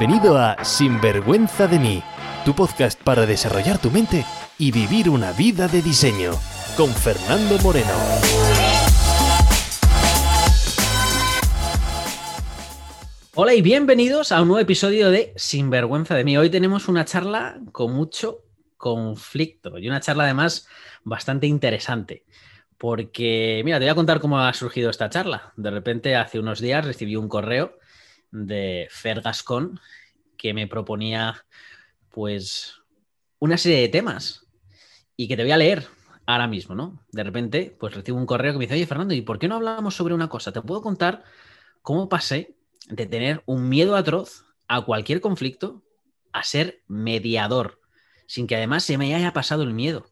[0.00, 2.02] Bienvenido a Sinvergüenza de mí,
[2.46, 4.24] tu podcast para desarrollar tu mente
[4.56, 6.30] y vivir una vida de diseño,
[6.74, 7.92] con Fernando Moreno.
[13.34, 16.38] Hola y bienvenidos a un nuevo episodio de Sinvergüenza de mí.
[16.38, 18.38] Hoy tenemos una charla con mucho
[18.78, 20.66] conflicto y una charla además
[21.04, 22.24] bastante interesante.
[22.78, 25.52] Porque, mira, te voy a contar cómo ha surgido esta charla.
[25.58, 27.79] De repente, hace unos días recibí un correo
[28.30, 29.80] de Fer Gascon
[30.36, 31.44] que me proponía,
[32.10, 32.74] pues,
[33.38, 34.46] una serie de temas
[35.16, 35.86] y que te voy a leer
[36.26, 37.04] ahora mismo, ¿no?
[37.12, 39.56] De repente, pues recibo un correo que me dice, oye, Fernando, ¿y por qué no
[39.56, 40.52] hablamos sobre una cosa?
[40.52, 41.24] Te puedo contar
[41.82, 42.56] cómo pasé
[42.88, 45.82] de tener un miedo atroz a cualquier conflicto
[46.32, 47.80] a ser mediador,
[48.26, 50.06] sin que además se me haya pasado el miedo.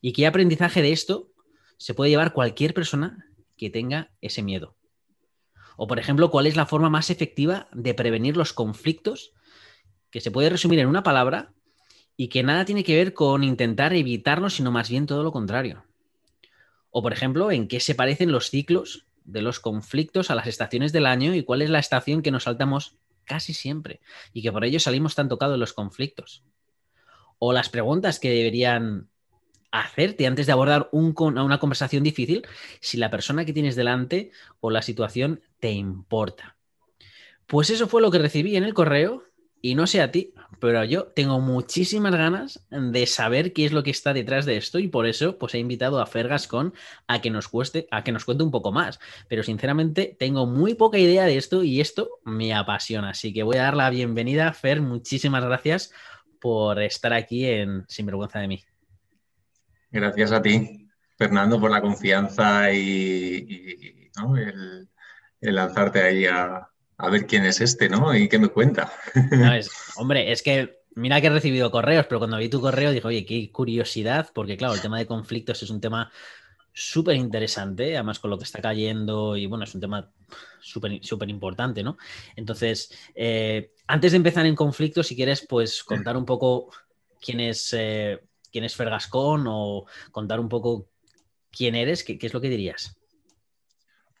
[0.00, 1.30] Y qué aprendizaje de esto
[1.78, 3.26] se puede llevar cualquier persona
[3.56, 4.76] que tenga ese miedo.
[5.76, 9.32] O, por ejemplo, cuál es la forma más efectiva de prevenir los conflictos,
[10.10, 11.52] que se puede resumir en una palabra
[12.16, 15.84] y que nada tiene que ver con intentar evitarlos, sino más bien todo lo contrario.
[16.90, 20.92] O, por ejemplo, en qué se parecen los ciclos de los conflictos a las estaciones
[20.92, 24.00] del año y cuál es la estación que nos saltamos casi siempre
[24.32, 26.44] y que por ello salimos tan tocados en los conflictos.
[27.38, 29.08] O las preguntas que deberían
[29.74, 32.46] hacerte antes de abordar una conversación difícil
[32.80, 34.30] si la persona que tienes delante
[34.60, 36.56] o la situación te importa.
[37.46, 39.24] Pues eso fue lo que recibí en el correo
[39.60, 43.82] y no sé a ti, pero yo tengo muchísimas ganas de saber qué es lo
[43.82, 46.72] que está detrás de esto y por eso pues he invitado a Fer Gascon
[47.08, 49.00] a que nos cueste, a que nos cuente un poco más.
[49.28, 53.10] Pero sinceramente tengo muy poca idea de esto y esto me apasiona.
[53.10, 54.80] Así que voy a dar la bienvenida, Fer.
[54.80, 55.92] Muchísimas gracias
[56.40, 58.64] por estar aquí en Sinvergüenza de mí.
[59.94, 64.88] Gracias a ti, Fernando, por la confianza y, el,
[65.40, 66.68] lanzarte ahí a,
[67.12, 68.12] ver quién es este, ¿no?
[68.12, 68.92] Y qué me cuenta.
[69.96, 73.24] hombre, es que mira que he recibido correos, pero cuando vi tu correo dije, oye,
[73.24, 76.10] qué curiosidad, porque claro, el tema de conflictos es un tema
[76.72, 80.10] súper interesante, además con lo que está cayendo y bueno, es un tema
[80.58, 81.98] súper importante, ¿no?
[82.34, 86.72] Entonces, eh, antes de empezar en conflictos, si quieres, pues contar un poco
[87.20, 87.72] quién es...
[87.78, 88.18] Eh,
[88.54, 90.88] quién es Fergascón o contar un poco
[91.50, 92.96] quién eres, ¿qué, es lo que dirías?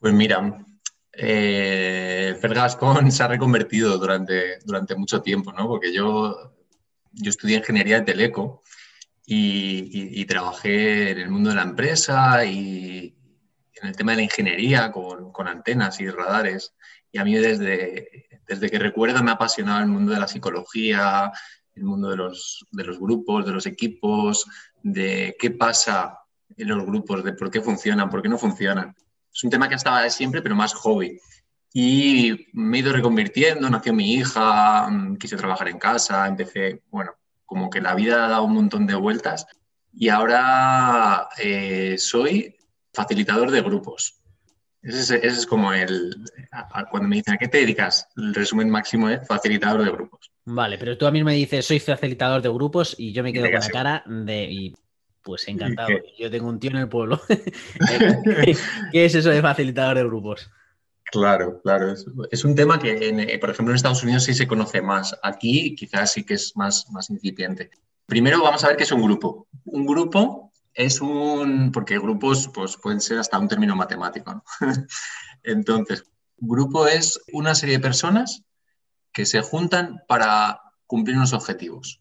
[0.00, 0.58] Pues mira,
[1.12, 5.68] eh, Fergascón se ha reconvertido durante, durante mucho tiempo, ¿no?
[5.68, 6.52] Porque yo,
[7.12, 8.64] yo estudié ingeniería de teleco
[9.24, 13.14] y, trabajé en el mundo de la empresa y
[13.80, 16.74] en el tema de la ingeniería con, con antenas y radares.
[17.12, 21.30] Y a mí desde, desde que recuerdo me ha apasionado el mundo de la psicología,
[21.74, 24.46] el mundo de los, de los grupos, de los equipos,
[24.82, 26.18] de qué pasa
[26.56, 28.94] en los grupos, de por qué funcionan, por qué no funcionan.
[29.32, 31.18] Es un tema que estaba de siempre, pero más hobby.
[31.72, 37.12] Y me he ido reconvirtiendo, nació mi hija, mm, quise trabajar en casa, empecé, bueno,
[37.44, 39.46] como que la vida ha dado un montón de vueltas
[39.92, 42.56] y ahora eh, soy
[42.92, 44.20] facilitador de grupos.
[44.82, 46.14] Ese es, como el,
[46.90, 48.06] cuando me dicen, ¿a qué te dedicas?
[48.16, 50.30] El resumen máximo es facilitador de grupos.
[50.46, 53.44] Vale, pero tú a mí me dices, soy facilitador de grupos y yo me quedo
[53.44, 54.74] con la cara de, y
[55.22, 55.88] pues encantado,
[56.18, 57.20] yo tengo un tío en el pueblo.
[58.92, 60.50] ¿Qué es eso de facilitador de grupos?
[61.04, 61.94] Claro, claro.
[62.30, 65.16] Es, un tema que, eh, por ejemplo, en Estados Unidos sí se conoce más.
[65.22, 67.70] Aquí quizás sí que es más, más incipiente.
[68.06, 69.46] Primero vamos a ver qué es un grupo.
[69.64, 74.34] Un grupo es un, porque grupos pues, pueden ser hasta un término matemático.
[74.34, 74.44] ¿no?
[75.42, 76.04] Entonces,
[76.36, 78.42] grupo es una serie de personas
[79.14, 82.00] que se juntan para cumplir unos objetivos.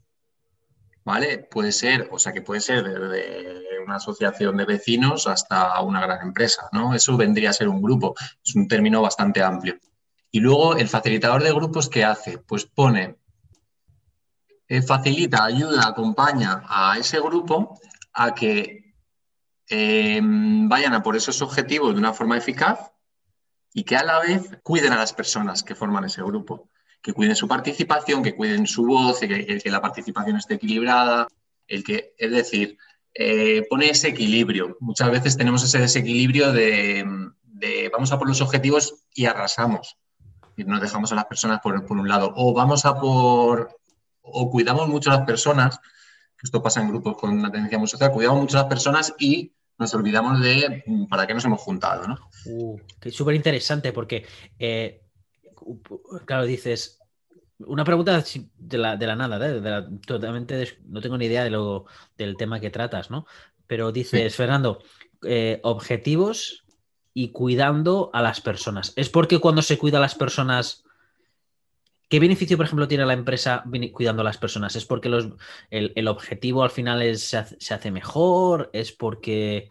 [1.06, 1.48] ¿Vale?
[1.50, 6.22] Puede ser, o sea, que puede ser desde una asociación de vecinos hasta una gran
[6.22, 6.94] empresa, ¿no?
[6.94, 9.78] Eso vendría a ser un grupo, es un término bastante amplio.
[10.32, 12.38] Y luego el facilitador de grupos, ¿qué hace?
[12.38, 13.18] Pues pone,
[14.68, 17.78] eh, facilita, ayuda, acompaña a ese grupo
[18.14, 18.96] a que
[19.70, 22.92] eh, vayan a por esos objetivos de una forma eficaz
[23.74, 26.70] y que a la vez cuiden a las personas que forman ese grupo,
[27.04, 31.28] que cuiden su participación, que cuiden su voz, que, que la participación esté equilibrada,
[31.68, 32.78] el que, es decir,
[33.14, 34.78] eh, pone ese equilibrio.
[34.80, 37.06] Muchas veces tenemos ese desequilibrio de,
[37.92, 39.98] vamos a por los objetivos y arrasamos.
[40.58, 42.34] Y nos dejamos a las personas por, un lado.
[42.36, 43.78] O vamos a por,
[44.22, 45.80] o cuidamos mucho a las personas
[46.44, 49.54] esto pasa en grupos con una tendencia muy social, cuidamos mucho a las personas y
[49.78, 52.18] nos olvidamos de mm, para qué nos hemos juntado, ¿no?
[52.46, 52.78] Uh,
[53.10, 54.26] súper interesante porque,
[54.60, 55.02] eh,
[56.26, 57.00] claro, dices,
[57.68, 58.24] una pregunta
[58.58, 59.84] de la, nada, ¿eh?
[60.06, 61.86] totalmente no tengo ni idea de lo,
[62.18, 63.26] del tema que tratas, ¿no?
[63.68, 64.84] Pero dices, Fernando,
[65.24, 66.66] eh, objetivos
[67.14, 68.94] y cuidando a las personas.
[68.96, 70.84] ¿Es porque cuando se cuida a las personas
[72.14, 74.76] ¿Qué beneficio, por ejemplo, tiene la empresa cuidando a las personas?
[74.76, 75.10] ¿Es porque
[75.72, 78.70] el, objetivo al final se, hace, mejor?
[78.72, 79.70] ¿Es porque...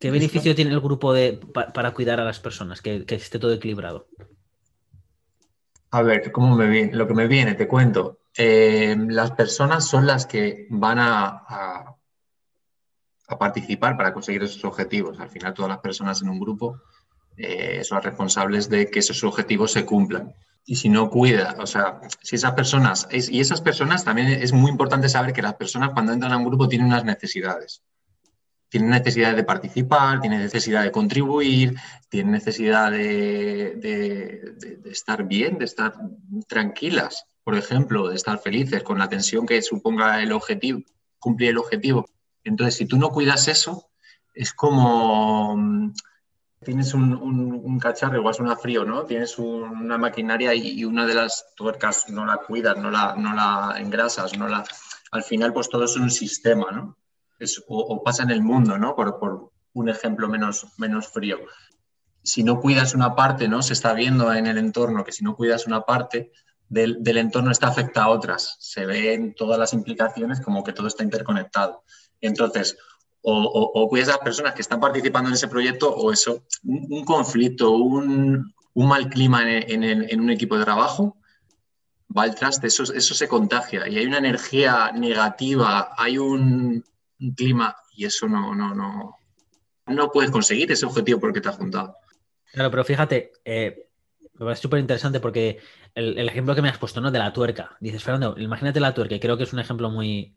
[0.00, 1.38] ¿Qué beneficio tiene el grupo de,
[1.72, 2.82] para cuidar a las personas?
[2.82, 4.08] Que, esté todo equilibrado.
[5.96, 6.92] A ver, ¿cómo me viene?
[6.92, 8.18] Lo que me viene, te cuento.
[8.36, 11.96] Eh, las personas son las que van a,
[13.38, 15.18] participar para conseguir esos objetivos.
[15.20, 16.82] Al final, todas las personas en un grupo
[17.38, 20.34] eh, son responsables de que esos objetivos se cumplan.
[20.66, 24.70] Y si no cuida, o sea, si esas personas, y esas personas también es muy
[24.70, 27.82] importante saber que las personas cuando entran a un grupo tienen unas necesidades.
[28.68, 31.74] Tienen necesidad de participar, tienen necesidad de contribuir,
[32.08, 34.54] tienen necesidad de,
[34.84, 35.94] estar bien, de estar
[36.48, 40.82] tranquilas, por ejemplo, de estar felices con la tensión que suponga el objetivo,
[41.18, 42.08] cumplir el objetivo.
[42.42, 43.88] Entonces, si tú no cuidas eso,
[44.34, 45.92] es como
[46.66, 49.04] tienes un, cacharro, igual frío, ¿no?
[49.04, 53.76] Tienes una maquinaria y, una de las tuercas no la cuidas, no la, no la
[53.78, 54.64] engrasas, no la...
[55.12, 56.96] Al final, pues todo es un sistema, ¿no?
[57.68, 58.94] O, pasa en el mundo, ¿no?
[58.94, 61.38] Por, un ejemplo menos, menos frío.
[62.22, 63.62] Si no cuidas una parte, ¿no?
[63.62, 66.32] Se está viendo en el entorno que si no cuidas una parte
[66.68, 68.56] del, del entorno está afecta a otras.
[68.58, 71.84] Se ven todas las implicaciones como que todo está interconectado.
[72.22, 72.78] Entonces,
[73.28, 77.72] o, cuidas a las personas que están participando en ese proyecto o eso, un, conflicto,
[77.72, 81.16] un, mal clima en, un equipo de trabajo,
[82.16, 86.84] va al traste, eso, eso se contagia y hay una energía negativa, hay un,
[87.34, 89.16] clima y eso no, no, no,
[89.86, 91.96] no puedes conseguir ese objetivo porque te has juntado.
[92.52, 93.88] Claro, pero fíjate, eh,
[94.34, 95.60] me parece súper interesante porque
[95.94, 97.10] el, el, ejemplo que me has puesto, ¿no?
[97.10, 97.76] De la tuerca.
[97.80, 100.34] Dices, Fernando, imagínate la tuerca, y creo que es un ejemplo muy,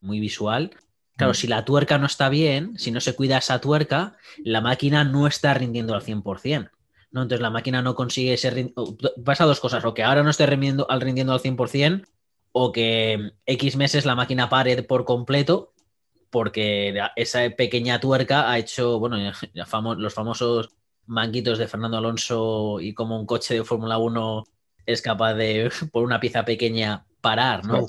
[0.00, 0.70] muy visual.
[1.16, 1.34] Claro, mm.
[1.34, 5.26] si la tuerca no está bien, si no se cuida esa tuerca, la máquina no
[5.26, 6.70] está rindiendo al 100%.
[7.10, 7.22] ¿no?
[7.22, 8.72] Entonces la máquina no consigue ser...
[9.24, 12.06] Pasa dos cosas, o que ahora no esté rindiendo al, rindiendo al 100%,
[12.52, 15.72] o que X meses la máquina pare por completo,
[16.36, 19.16] porque esa pequeña tuerca ha hecho, bueno,
[19.54, 20.68] los famosos
[21.06, 24.44] manguitos de Fernando Alonso y como un coche de Fórmula 1
[24.84, 27.86] es capaz de, por una pieza pequeña, parar, ¿no?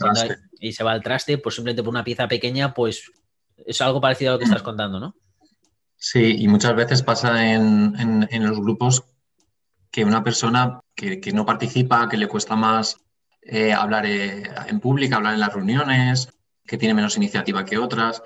[0.61, 3.11] y se va al traste, pues simplemente por una pieza pequeña, pues
[3.57, 5.13] es algo parecido a lo que estás contando, ¿no?
[5.97, 9.03] Sí, y muchas veces pasa en, los grupos
[9.91, 12.95] que una persona que, no participa, que le cuesta más
[13.41, 16.29] eh, hablar eh, en público, hablar en las reuniones,
[16.67, 18.21] que tiene menos iniciativa que otras,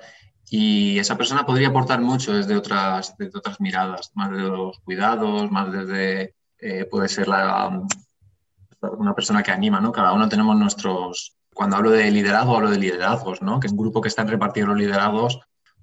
[0.50, 5.50] y esa persona podría aportar mucho desde otras, desde otras miradas, más de los cuidados,
[5.50, 7.82] más desde, eh, puede ser la,
[8.82, 9.92] una persona que anima, ¿no?
[9.92, 13.60] Cada uno tenemos nuestros, cuando hablo de liderazgo, hablo de liderazgos, ¿no?
[13.60, 15.40] Que es un grupo que están repartidos los liderazgos.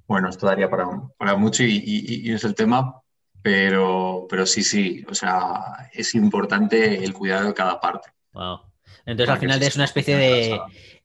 [0.07, 3.01] Bueno, esto daría para, para mucho y, es el tema,
[3.41, 8.09] pero, pero sí, sí, o sea, es importante el cuidado de cada parte.
[8.33, 8.59] Wow.
[9.05, 10.59] Entonces, al final es una especie de,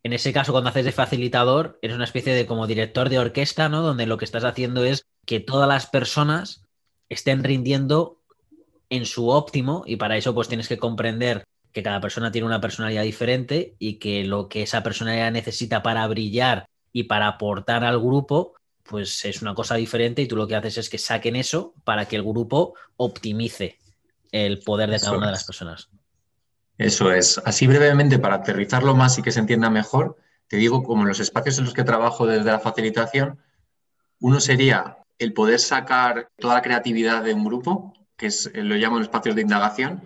[0.05, 3.71] en ese caso, cuando haces de facilitador, eres una especie de como director de orquesta,
[3.71, 3.81] ¿no?
[3.81, 6.63] Donde lo que estás haciendo es que todas las personas
[7.09, 8.21] estén rindiendo
[8.91, 12.61] en su óptimo y para eso pues tienes que comprender que cada persona tiene una
[12.61, 17.99] personalidad diferente y que lo que esa personalidad necesita para brillar y para aportar al
[17.99, 18.53] grupo,
[18.83, 22.07] pues es una cosa diferente y tú lo que haces es que saquen eso para
[22.07, 23.79] que el grupo optimice
[24.33, 25.89] el poder de cada una de las personas.
[26.79, 27.41] Eso es.
[27.45, 30.17] Así brevemente, para aterrizarlo más y que se entienda mejor,
[30.49, 33.39] te digo, como en los espacios en los que trabajo desde la facilitación,
[34.21, 39.01] uno sería el poder sacar toda la creatividad de un grupo, que es, lo llamo
[39.01, 40.03] espacios de indagación,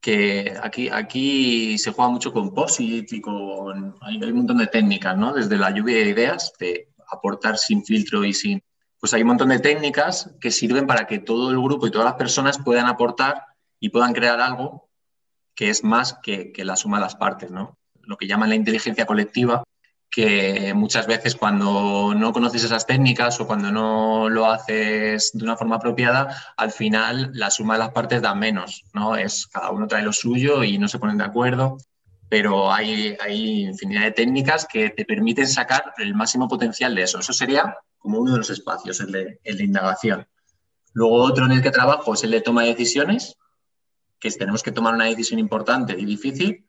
[0.00, 3.94] que aquí, aquí se juega mucho con POSIT y con...
[4.00, 5.32] Hay, un montón de técnicas, ¿no?
[5.32, 8.62] Desde la lluvia de ideas, de aportar sin filtro y sin...
[8.98, 12.04] Pues hay un montón de técnicas que sirven para que todo el grupo y todas
[12.04, 13.44] las personas puedan aportar
[13.78, 14.88] y puedan crear algo
[15.54, 17.78] que es más que, la suma de las partes, ¿no?
[18.02, 19.62] Lo que llaman la inteligencia colectiva,
[20.10, 25.56] que muchas veces cuando no conoces esas técnicas o cuando no lo haces de una
[25.56, 29.16] forma apropiada, al final la suma de las partes da menos, ¿no?
[29.16, 31.78] Es cada uno trae lo suyo y no se ponen de acuerdo,
[32.28, 37.18] pero hay, hay infinidad de técnicas que te permiten sacar el máximo potencial de eso.
[37.18, 40.26] Eso sería como uno de los espacios, el de, el de indagación.
[40.92, 43.36] Luego otro en el que trabajo es el de toma de decisiones,
[44.22, 46.64] que tenemos que tomar una decisión importante y difícil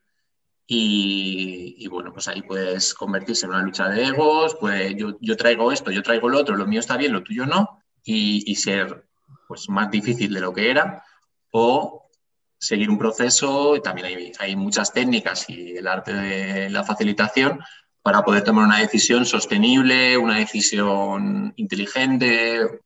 [0.66, 5.90] y, bueno, pues ahí puedes convertirse en una lucha de egos, pues yo, traigo esto,
[5.90, 9.06] yo traigo lo otro, lo mío está bien, lo tuyo no, y, ser
[9.46, 11.04] pues más difícil de lo que era,
[11.50, 12.10] o
[12.58, 17.60] seguir un proceso, también hay, hay muchas técnicas y el arte de la facilitación
[18.02, 22.80] para poder tomar una decisión sostenible, una decisión inteligente,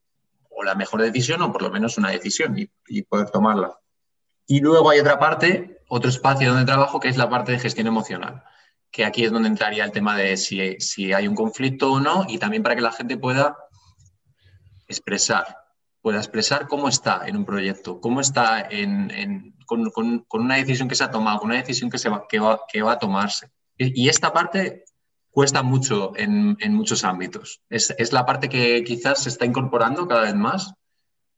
[0.51, 3.79] o la mejor decisión, o por lo menos una decisión y, y poder tomarla.
[4.49, 7.87] Y luego hay otra parte otro espacio donde trabajo que es la parte de gestión
[7.87, 8.45] emocional,
[8.91, 12.27] que aquí es donde entraría el tema de si, si hay un conflicto o no
[12.29, 13.57] y también para que la gente pueda
[14.87, 15.47] expresar,
[16.01, 19.91] pueda expresar cómo está en un proyecto, cómo está en, con,
[20.33, 22.83] una decisión que se ha tomado, con una decisión que, se va, que, va, que
[22.83, 23.51] va a tomarse.
[23.77, 24.85] Y, esta parte
[25.31, 27.63] cuesta mucho en, muchos ámbitos.
[27.71, 30.75] Es, es, la parte que quizás se está incorporando cada vez más,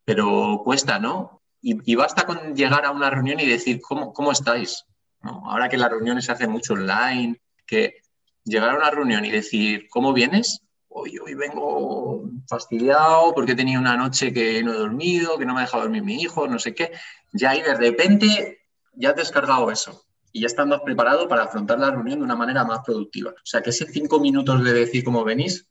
[0.04, 1.39] pero cuesta, ¿no?
[1.62, 4.86] Y, basta con llegar a una reunión y decir, ¿cómo, cómo estáis?
[5.20, 7.96] Ahora que las reuniones se hacen mucho online, que
[8.44, 10.62] llegar a una reunión y decir, ¿cómo vienes?
[10.88, 15.54] Hoy, hoy vengo fastidiado porque he tenido una noche que no he dormido, que no
[15.54, 16.92] me ha dejado dormir mi hijo, no sé qué.
[17.32, 18.60] Ya ahí de repente
[18.94, 20.02] ya has descargado eso
[20.32, 23.30] y ya estás más preparado para afrontar la reunión de una manera más productiva.
[23.30, 25.66] O sea, que ese cinco minutos de decir cómo venís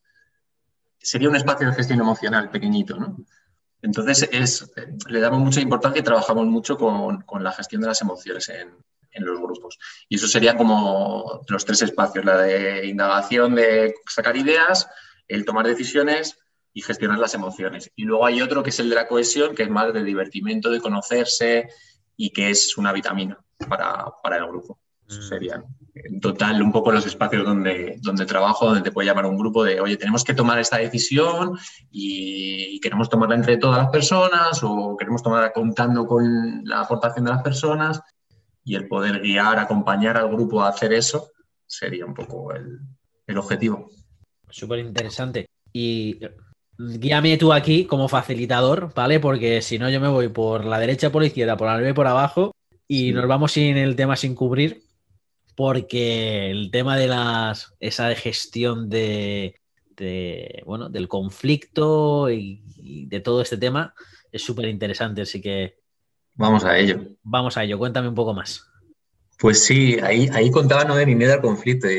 [1.00, 3.18] sería un espacio de gestión emocional pequeñito, ¿no?
[3.82, 4.72] Entonces, es,
[5.08, 8.76] le damos mucha importancia y trabajamos mucho con, la gestión de las emociones en,
[9.22, 9.78] los grupos.
[10.08, 14.88] Y eso serían como los tres espacios, la de indagación, de sacar ideas,
[15.28, 16.38] el tomar decisiones
[16.74, 17.92] y gestionar las emociones.
[17.98, 20.70] Y luego hay otro que es el de la cohesión, que es más de divertimento,
[20.70, 21.68] de conocerse
[22.16, 24.80] y que es una vitamina para, para el grupo.
[25.10, 29.26] Eso serían en total un poco los espacios donde, donde trabajo, donde te puede llamar
[29.26, 31.58] un grupo de, oye, tenemos que tomar esta decisión
[31.92, 37.32] y queremos tomarla entre todas las personas o queremos tomarla contando con la aportación de
[37.32, 38.02] las personas
[38.64, 41.32] y el poder guiar, acompañar al grupo a hacer eso
[41.66, 42.80] sería un poco el,
[43.28, 43.90] el objetivo.
[44.50, 45.48] Súper interesante.
[45.74, 46.20] Y
[46.78, 49.20] guíame tú aquí como facilitador, ¿vale?
[49.20, 51.94] Porque si no yo me voy por la derecha, por la izquierda, por arriba y
[51.94, 52.56] por abajo
[52.88, 54.89] y nos vamos sin el tema sin cubrir
[55.60, 59.60] porque el tema de las esa gestión de,
[60.66, 62.64] bueno del conflicto y,
[63.08, 63.94] de todo este tema
[64.32, 65.76] es súper interesante así que
[66.36, 67.02] vamos a ello.
[67.24, 68.70] Vamos a ello cuéntame un poco más.
[69.38, 71.90] Pues sí ahí ahí contaba no de ni miedo al conflicto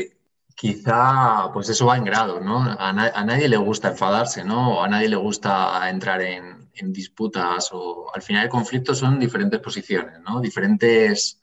[0.55, 5.07] quizá pues eso va en grado no a, nadie le gusta enfadarse no a nadie
[5.07, 10.41] le gusta entrar en, en disputas o al final el conflicto son diferentes posiciones no
[10.41, 11.40] diferentes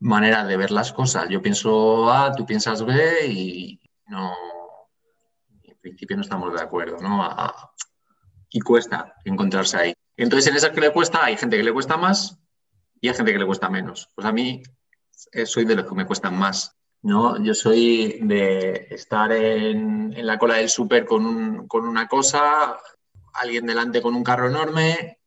[0.00, 1.28] manera de ver las cosas.
[1.28, 4.32] Yo pienso A, tú piensas B y no,
[5.62, 7.28] en principio no estamos de acuerdo, ¿no?
[8.50, 9.94] y cuesta encontrarse ahí.
[10.16, 12.38] Entonces, en esas que le cuesta, hay gente que le cuesta más
[13.00, 14.08] y hay gente que le cuesta menos.
[14.14, 14.62] Pues a mí
[15.32, 16.74] eh, soy de los que me cuestan más.
[17.02, 17.42] ¿no?
[17.42, 22.78] Yo soy de estar en, en la cola del súper con, un, con una cosa,
[23.34, 25.17] alguien delante con un carro enorme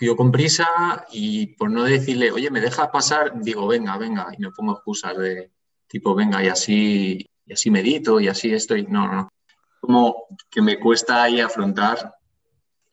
[0.00, 3.32] yo con prisa y por no decirle, oye, ¿me dejas pasar?
[3.40, 5.50] Digo, venga, venga, y me pongo excusas de
[5.86, 8.84] tipo, venga, y así, y así medito, y así estoy.
[8.84, 9.28] No, no, no.
[9.80, 12.14] Como que me cuesta ahí afrontar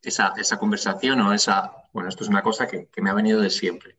[0.02, 3.50] esa, esa conversación o esa, bueno, esto es una cosa que, me ha venido de
[3.50, 3.98] siempre.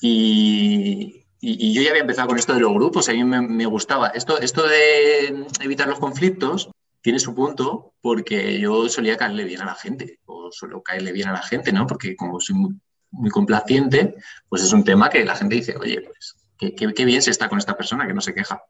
[0.00, 3.66] Y, y, yo ya había empezado con esto de los grupos, a mí me, me,
[3.66, 4.08] gustaba.
[4.08, 6.70] Esto, esto de evitar los conflictos
[7.06, 11.28] tiene su punto porque yo solía caerle bien a la gente, o suelo caerle bien
[11.28, 11.86] a la gente, ¿no?
[11.86, 14.16] Porque como soy muy, complaciente,
[14.48, 17.58] pues es un tema que la gente dice, oye, pues qué, bien se está con
[17.58, 18.60] esta persona que no se queja.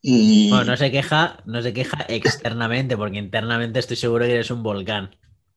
[0.00, 0.50] Y...
[0.50, 4.62] Bueno, no se queja, no se queja externamente, porque internamente estoy seguro que eres un
[4.62, 5.16] volcán.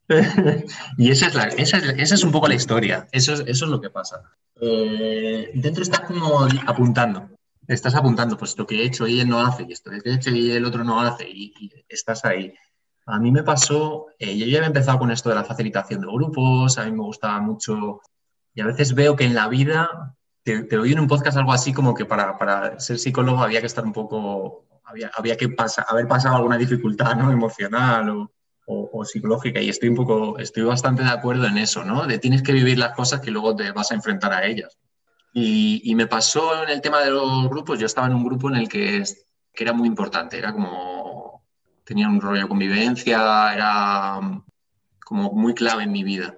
[0.97, 3.79] y esa es, la, esa, es, un poco la historia, eso es, eso es lo
[3.79, 4.23] que pasa.
[4.59, 7.29] Eh, dentro estás como apuntando,
[7.73, 10.13] estás apuntando, pues lo que he hecho y él no hace, y esto que he
[10.13, 12.53] hecho y el otro no hace, y, estás ahí.
[13.05, 16.07] A mí me pasó, eh, yo ya había empezado con esto de la facilitación de
[16.07, 18.01] grupos, a mí me gustaba mucho,
[18.53, 21.53] y a veces veo que en la vida, te, te oí en un podcast algo
[21.53, 25.49] así como que para, para, ser psicólogo había que estar un poco, había, había que
[25.49, 27.31] pasar, haber pasado alguna dificultad ¿no?
[27.31, 28.31] emocional o,
[28.65, 32.07] o, psicológica, y estoy un poco, estoy bastante de acuerdo en eso, ¿no?
[32.07, 34.77] De tienes que vivir las cosas que luego te vas a enfrentar a ellas.
[35.33, 38.57] Y, me pasó en el tema de los grupos, yo estaba en un grupo en
[38.57, 39.03] el que,
[39.53, 41.43] que era muy importante, era como,
[41.85, 44.19] tenía un rollo de convivencia, era
[45.05, 46.37] como muy clave en mi vida.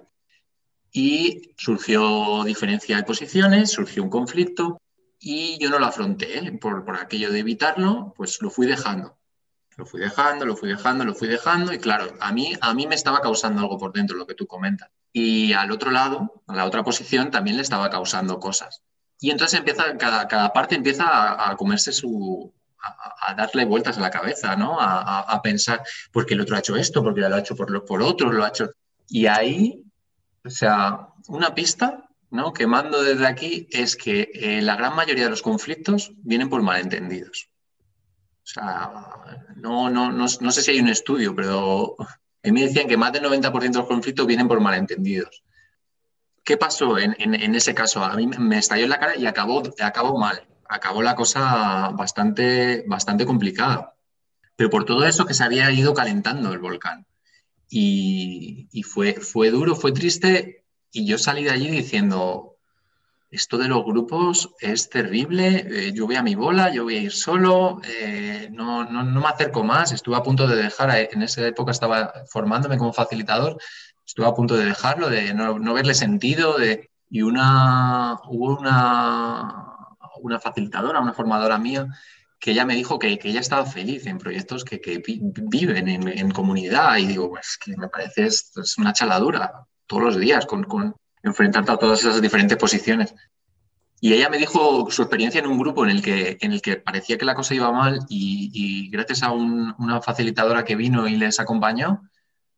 [0.92, 4.80] Y surgió diferencia de posiciones, surgió un conflicto
[5.18, 9.18] y yo no lo afronté por, por aquello de evitarlo, pues lo fui dejando.
[9.76, 12.86] Lo fui dejando, lo fui dejando, lo fui dejando y claro, a mí, a mí
[12.86, 14.90] me estaba causando algo por dentro, lo que tú comentas.
[15.16, 18.82] Y al otro lado, a la otra posición, también le estaba causando cosas.
[19.20, 22.52] Y entonces empieza, cada, cada parte empieza a, comerse su,
[23.22, 24.80] a, darle vueltas a la cabeza, ¿no?
[24.80, 28.02] A, a, pensar, porque el otro ha hecho esto, porque lo ha hecho por, por
[28.02, 28.72] otro, lo ha hecho...
[29.06, 29.84] Y ahí,
[30.44, 32.52] o sea, una pista, ¿no?
[32.52, 36.60] Que mando desde aquí es que eh, la gran mayoría de los conflictos vienen por
[36.60, 37.50] malentendidos.
[38.42, 38.90] O sea,
[39.54, 41.96] no, no, no, no sé si hay un estudio, pero
[42.44, 45.42] a mí me decían que más del 90% de los conflictos vienen por malentendidos.
[46.44, 48.04] ¿qué pasó en, ese caso?
[48.04, 50.46] A mí me estalló en la cara y acabó, acabó mal.
[50.68, 53.94] Acabó la cosa bastante, bastante complicada.
[54.56, 57.06] Pero por todo eso que se había ido calentando el volcán.
[57.68, 60.64] Y, fue, fue duro, fue triste.
[60.92, 62.53] Y yo salí de allí diciendo,
[63.34, 67.00] esto de los grupos es terrible, eh, yo voy a mi bola, yo voy a
[67.02, 71.22] ir solo, eh, no, no, no, me acerco más, estuve a punto de dejar, en
[71.22, 73.56] esa época estaba formándome como facilitador,
[74.06, 79.64] estuve a punto de dejarlo, de no, verle sentido, de, y una, hubo una,
[80.20, 81.88] una facilitadora, una formadora mía,
[82.38, 85.02] que ella me dijo que, que ella estaba feliz en proyectos que, que
[85.42, 90.18] viven en, en, comunidad y digo, pues que me parece es, una chaladura todos los
[90.18, 93.14] días con, con enfrentarte a todas esas diferentes posiciones.
[94.00, 96.76] Y ella me dijo su experiencia en un grupo en el que, en el que
[96.76, 101.08] parecía que la cosa iba mal y, y gracias a un, una facilitadora que vino
[101.08, 102.02] y les acompañó,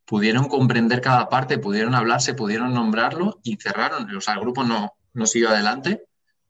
[0.06, 4.14] pudieron comprender cada parte, pudieron hablarse, pudieron nombrarlo y cerraron.
[4.16, 6.04] O sea, el grupo no, no siguió adelante,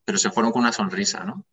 [0.05, 1.45] pero se fueron con una sonrisa, ¿no?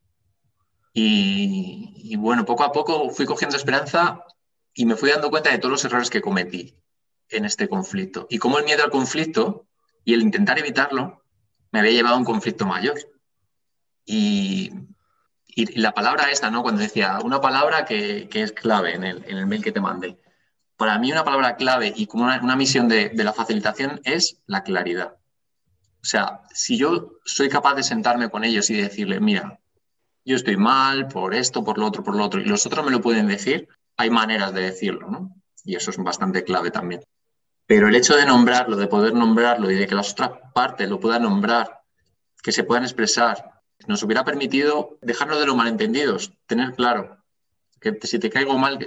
[0.97, 4.25] Y, bueno, poco a poco fui cogiendo esperanza
[4.73, 6.76] y me fui dando cuenta de todos los errores que cometí
[7.30, 9.66] en este conflicto y cómo el miedo al conflicto
[10.05, 11.25] y el intentar evitarlo
[11.73, 12.95] me había llevado a un conflicto mayor.
[14.05, 14.71] Y,
[15.77, 16.63] la palabra esta, ¿no?
[16.63, 20.19] Cuando decía una palabra que, es clave en el, en el, mail que te mandé.
[20.77, 24.65] Para mí una palabra clave y como una, misión de, de la facilitación es la
[24.65, 25.15] claridad.
[26.03, 29.61] O sea, si yo soy capaz de sentarme con ellos y decirle, mira,
[30.25, 32.91] yo estoy mal por esto, por lo otro, por lo otro, y los otros me
[32.91, 35.37] lo pueden decir, hay maneras de decirlo, ¿no?
[35.65, 37.03] Y eso es bastante clave también.
[37.66, 41.00] Pero el hecho de nombrarlo, de poder nombrarlo y de que las otras partes lo
[41.00, 41.83] puedan nombrar,
[42.42, 47.18] que se puedan expresar, nos hubiera permitido dejarnos de los malentendidos, tener claro
[47.80, 48.78] que si te caigo mal,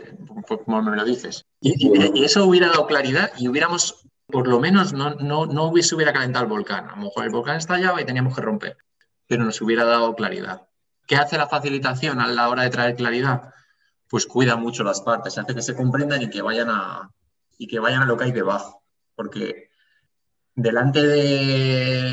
[0.47, 1.45] pues como me lo dices.
[1.61, 6.13] Y, eso hubiera dado claridad y hubiéramos, por lo menos, no, no, no hubiese hubiera
[6.13, 6.89] calentado el volcán.
[6.89, 8.77] A lo mejor el volcán estallaba y teníamos que romper,
[9.27, 10.67] pero nos hubiera dado claridad.
[11.05, 13.53] ¿Qué hace la facilitación a la hora de traer claridad?
[14.09, 17.11] Pues cuida mucho las partes, hace que se comprendan y que vayan a,
[17.57, 18.83] y que vayan a lo que hay debajo.
[19.15, 19.69] Porque
[20.55, 22.11] delante de,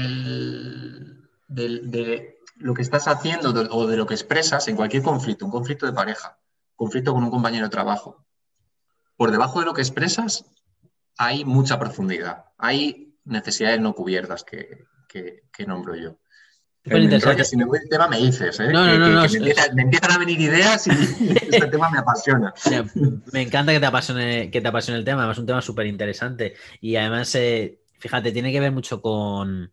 [1.48, 5.86] de, lo que estás haciendo o de lo que expresas en cualquier conflicto, un conflicto
[5.86, 6.38] de pareja,
[6.76, 8.24] conflicto con un compañero de trabajo,
[9.16, 10.44] por debajo de lo que expresas
[11.18, 14.86] hay mucha profundidad, hay necesidades no cubiertas que
[15.66, 16.18] nombro yo
[16.84, 18.68] si me voy el tema me dices, ¿eh?
[18.70, 20.90] No, no, no, me, empiezan a venir ideas y
[21.50, 22.52] este tema me apasiona.
[23.32, 25.86] me encanta que te apasione, que te apasione el tema, además es un tema súper
[25.86, 26.54] interesante.
[26.82, 29.70] Y además, eh, fíjate, tiene que ver mucho con,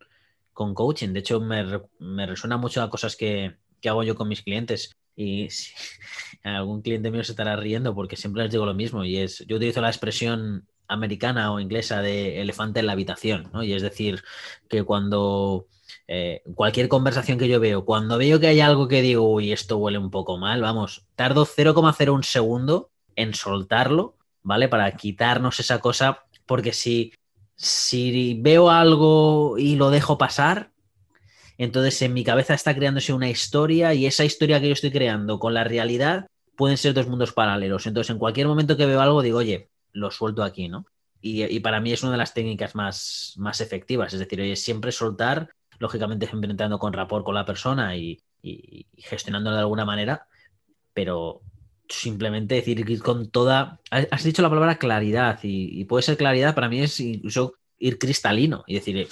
[0.54, 1.10] coaching.
[1.10, 4.95] De hecho, me, resuena mucho a cosas que, hago yo con mis clientes.
[5.13, 5.50] Y
[6.43, 9.04] algún cliente mío se estará riendo porque siempre les digo lo mismo.
[9.04, 13.63] Y es, yo utilizo la expresión americana o inglesa de elefante en la habitación, ¿no?
[13.63, 14.24] Y es decir,
[14.69, 15.67] que cuando
[16.13, 19.78] eh, cualquier conversación que yo veo, cuando veo que hay algo que digo, uy, esto
[19.78, 24.67] huele un poco mal, vamos, tardo 0,01 segundo en soltarlo, ¿vale?
[24.67, 27.13] Para quitarnos esa cosa, porque si,
[27.56, 30.71] si veo algo y lo dejo pasar,
[31.58, 35.39] entonces en mi cabeza está creándose una historia y esa historia que yo estoy creando
[35.39, 37.88] con la realidad pueden ser dos mundos paralelos.
[37.88, 40.86] Entonces en cualquier momento que veo algo digo, oye, lo suelto aquí, ¿no?
[41.21, 44.91] Y, para mí es una de las técnicas más, más efectivas, es decir, oye, siempre
[44.91, 48.22] soltar lógicamente enfrentando con rapport con la persona y,
[48.98, 50.28] gestionándolo de alguna manera,
[50.94, 51.41] pero
[51.89, 53.82] simplemente decir ir con toda.
[53.89, 58.63] Has dicho la palabra claridad y, puede ser claridad, para mí es incluso ir cristalino
[58.67, 59.08] y decir,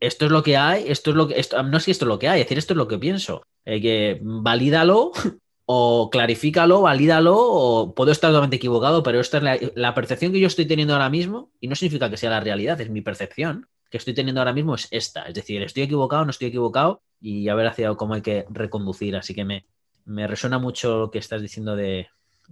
[0.00, 1.38] esto es lo que hay, esto es lo que.
[1.38, 3.42] Esto, no es que esto es lo que hay, decir, esto es lo que pienso.
[3.66, 5.12] Eh, que valídalo
[5.66, 10.46] o clarifícalo, valídalo, o puedo estar totalmente equivocado, pero esta es la percepción que yo
[10.46, 13.98] estoy teniendo ahora mismo y no significa que sea la realidad, es mi percepción que
[13.98, 15.22] estoy teniendo ahora mismo es esta.
[15.22, 19.16] Es decir, estoy equivocado, no estoy equivocado y a ver hacia cómo hay que reconducir.
[19.16, 19.66] Así que me,
[20.04, 22.08] me resuena mucho lo que estás diciendo de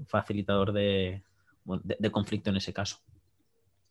[0.07, 1.23] facilitador de,
[1.65, 2.99] de, conflicto en ese caso.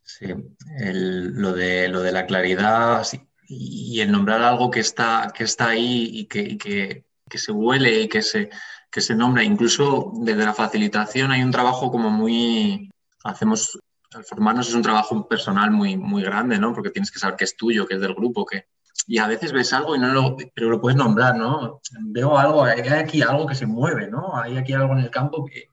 [0.03, 3.05] Sí, lo, de, lo de la claridad
[3.47, 8.01] y el nombrar algo que está, que está ahí y que, que, que se huele
[8.01, 8.49] y que se,
[8.91, 9.43] que se nombra.
[9.43, 12.89] Incluso desde la facilitación hay un trabajo como muy...
[13.23, 13.79] Hacemos
[14.15, 16.73] al formarnos es un trabajo personal muy, muy grande, ¿no?
[16.73, 18.67] Porque tienes que saber qué es tuyo, qué es del grupo, qué...
[19.07, 21.81] Y a veces ves algo y no lo, pero lo puedes nombrar, ¿no?
[22.05, 24.37] Veo algo, hay aquí algo que se mueve, ¿no?
[24.37, 25.67] Hay aquí algo en el campo que,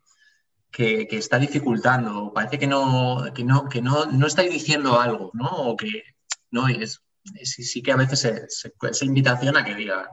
[0.71, 5.49] que, está dificultando, parece que no, que no, que no, no estáis diciendo algo, ¿no?
[5.49, 6.03] O que
[6.51, 7.03] no, es,
[7.43, 10.09] sí, sí que a veces esa invitación a que diga,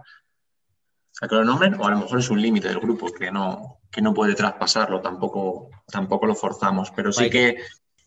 [1.22, 3.80] a que lo nombren, o a lo mejor es un límite del grupo que no,
[3.92, 7.58] que no puede traspasarlo, tampoco, tampoco lo forzamos, pero sí que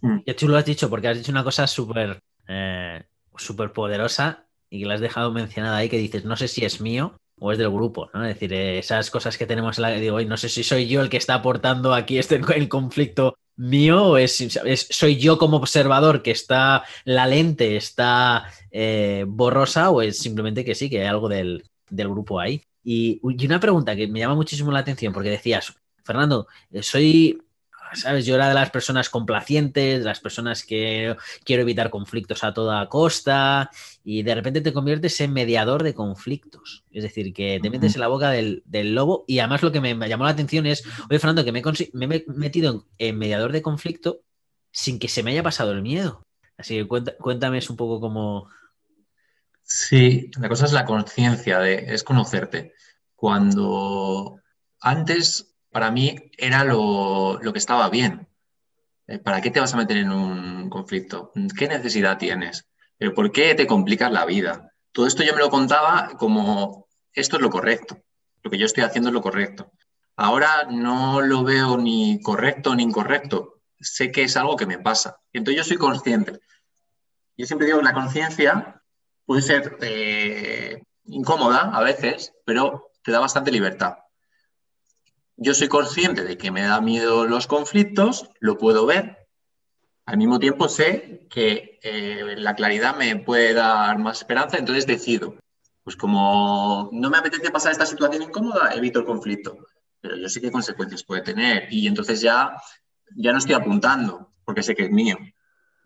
[0.00, 0.18] Mm.
[0.24, 3.04] Y tú lo has dicho porque has dicho una cosa súper eh,
[3.74, 7.16] poderosa y que la has dejado mencionada ahí, que dices, no sé si es mío
[7.38, 8.24] o es del grupo, ¿no?
[8.24, 11.00] Es decir, eh, esas cosas que tenemos en la digo, no sé si soy yo
[11.00, 14.46] el que está aportando aquí este el conflicto mío o es,
[14.90, 20.74] soy yo como observador que está la lente está eh, borrosa o es simplemente que
[20.74, 22.62] sí, que hay algo del, del grupo ahí.
[22.82, 26.46] Y, y, una pregunta que me llama muchísimo la atención porque decías, Fernando,
[26.80, 27.42] soy
[27.94, 28.26] ¿sabes?
[28.26, 32.88] Yo era de las personas complacientes, de las personas que quiero evitar conflictos a toda
[32.88, 33.70] costa
[34.04, 36.84] y de repente te conviertes en mediador de conflictos.
[36.90, 38.62] Es decir, que te metes en la boca del,
[38.94, 42.24] lobo y además lo que me llamó la atención es, oye Fernando, que me, he
[42.28, 44.22] metido en, mediador de conflicto
[44.72, 46.26] sin que se me haya pasado el miedo.
[46.56, 48.48] Así que cuéntame un poco cómo...
[49.62, 52.74] Sí, la cosa es la conciencia, es conocerte.
[53.14, 54.40] Cuando
[54.80, 58.28] antes para mí era lo, que estaba bien.
[59.06, 61.32] Eh, ¿Para qué te vas a meter en un conflicto?
[61.56, 62.68] ¿Qué necesidad tienes?
[62.98, 64.72] ¿Pero por qué te complicas la vida?
[64.92, 68.02] Todo esto yo me lo contaba como esto es lo correcto,
[68.42, 69.72] lo que yo estoy haciendo es lo correcto.
[70.16, 75.20] Ahora no lo veo ni correcto ni incorrecto, sé que es algo que me pasa.
[75.32, 76.40] Entonces yo soy consciente.
[77.36, 78.82] Yo siempre digo que la conciencia
[79.24, 83.94] puede ser eh, incómoda a veces, pero te da bastante libertad.
[85.42, 89.26] Yo soy consciente de que me da miedo los conflictos, lo puedo ver.
[90.04, 95.36] Al mismo tiempo sé que eh, la claridad me puede dar más esperanza, entonces decido.
[95.82, 99.56] Pues como no me apetece pasar esta situación incómoda, evito el conflicto.
[100.02, 102.54] Pero yo sé qué consecuencias puede tener y entonces ya,
[103.16, 105.16] ya no estoy apuntando porque sé que es mío.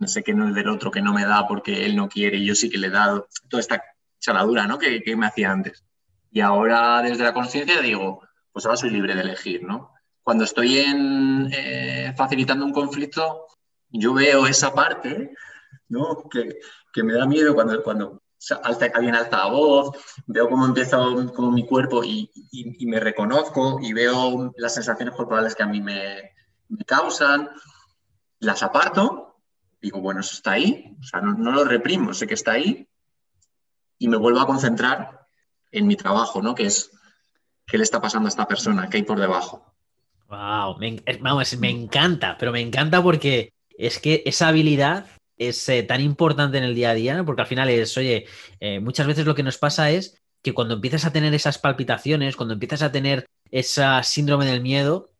[0.01, 2.39] No sé que no es del otro que no me da porque él no quiere
[2.39, 3.85] y yo sí que le he dado toda esta
[4.19, 4.81] chaladura ¿no?
[4.81, 5.85] que, que me hacía antes.
[6.33, 8.21] Y ahora desde la conciencia digo,
[8.55, 9.93] pues ahora soy libre de elegir, ¿no?
[10.23, 13.47] Cuando estoy en, eh, facilitando un conflicto,
[13.91, 15.35] yo veo esa parte,
[15.89, 16.29] ¿no?
[16.31, 18.23] Que, me da miedo cuando, cuando
[18.63, 19.91] alza, alguien alza la voz,
[20.29, 20.99] veo cómo empieza
[21.35, 22.31] como mi cuerpo y,
[22.87, 26.31] me reconozco y veo las sensaciones corporales que a mí me,
[26.87, 27.51] causan,
[28.39, 29.41] las aparto,
[29.83, 32.89] digo, bueno, eso está ahí, o sea, no, no, lo reprimo, sé que está ahí
[33.99, 35.27] y me vuelvo a concentrar
[35.73, 36.55] en mi trabajo, ¿no?
[36.55, 36.93] Que es
[37.67, 39.65] qué le está pasando a esta persona, qué hay por debajo.
[40.29, 45.83] Wow, me, vamos, me encanta, pero me encanta porque es que esa habilidad es eh,
[45.83, 48.27] tan importante en el día a día, porque al final es, oye,
[48.61, 52.37] eh, muchas veces lo que nos pasa es que cuando empiezas a tener esas palpitaciones,
[52.37, 55.11] cuando empiezas a tener esa síndrome del miedo,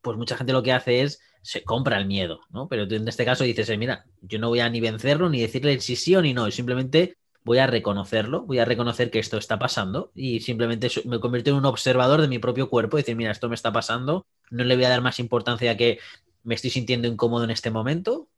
[0.00, 2.68] pues mucha gente lo que hace es se compra el miedo, ¿no?
[2.68, 5.40] Pero tú en este caso dices, eh, mira, yo no voy a ni vencerlo, ni
[5.40, 9.36] decirle si sí o ni no, simplemente voy a reconocerlo, voy a reconocer que esto
[9.36, 13.16] está pasando y simplemente me convierto en un observador de mi propio cuerpo y decir,
[13.16, 15.98] mira, esto me está pasando, no le voy a dar más importancia a que
[16.44, 18.28] me estoy sintiendo incómodo en este momento.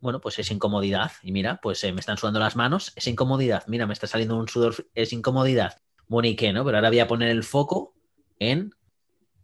[0.00, 1.10] Bueno, pues es incomodidad.
[1.22, 3.64] Y mira, pues eh, me están sudando las manos, es incomodidad.
[3.66, 5.78] Mira, me está saliendo un sudor, es incomodidad.
[6.06, 6.64] Bueno, ¿y qué, no?
[6.64, 7.94] Pero ahora voy a poner el foco
[8.38, 8.72] en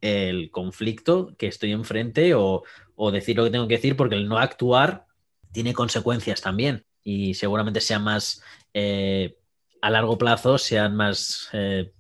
[0.01, 2.63] el conflicto que estoy enfrente o,
[2.95, 5.07] o decir lo que tengo que decir, porque el no actuar
[5.51, 9.37] tiene consecuencias también y seguramente sean más eh,
[9.83, 11.93] a largo plazo, sean más eh,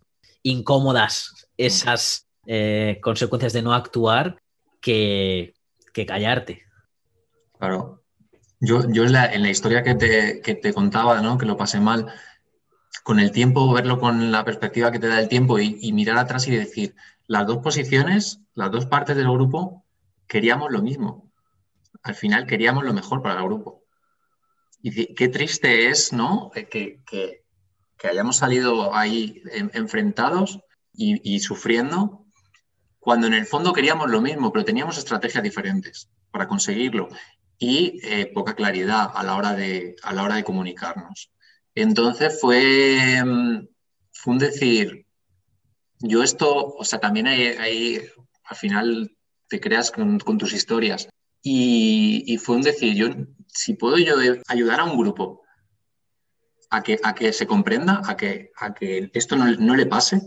[0.43, 4.41] incómodas esas eh, consecuencias de no actuar
[4.81, 5.55] que,
[5.93, 6.63] callarte.
[7.59, 8.03] Claro.
[8.59, 11.39] Yo, yo en, la, historia que te, te contaba, ¿no?
[11.39, 12.13] que lo pasé mal,
[13.05, 16.49] con el tiempo, verlo con la perspectiva que te da el tiempo y, mirar atrás
[16.49, 19.85] y decir, las dos posiciones, las dos partes del grupo,
[20.27, 21.31] queríamos lo mismo.
[22.03, 23.84] Al final queríamos lo mejor para el grupo.
[24.87, 26.51] Y qué triste es, ¿no?
[26.55, 27.43] Eh, que,
[28.03, 29.43] hayamos salido ahí
[29.73, 30.61] enfrentados
[30.93, 32.27] y, sufriendo,
[32.99, 37.09] cuando en el fondo queríamos lo mismo, pero teníamos estrategias diferentes para conseguirlo
[37.59, 41.31] y eh, poca claridad a la, hora de, a la hora de comunicarnos.
[41.75, 43.67] Entonces fue, mm,
[44.27, 45.07] un decir,
[45.99, 48.03] yo esto, o sea, también hay,
[48.45, 49.17] al final
[49.49, 51.09] te creas con, tus historias.
[51.43, 53.09] Y, fue un decir, yo
[53.55, 54.17] si puedo yo
[54.49, 55.43] ayudar a un grupo
[56.71, 60.21] a que, a que se comprenda, a que, a que esto no, le pase,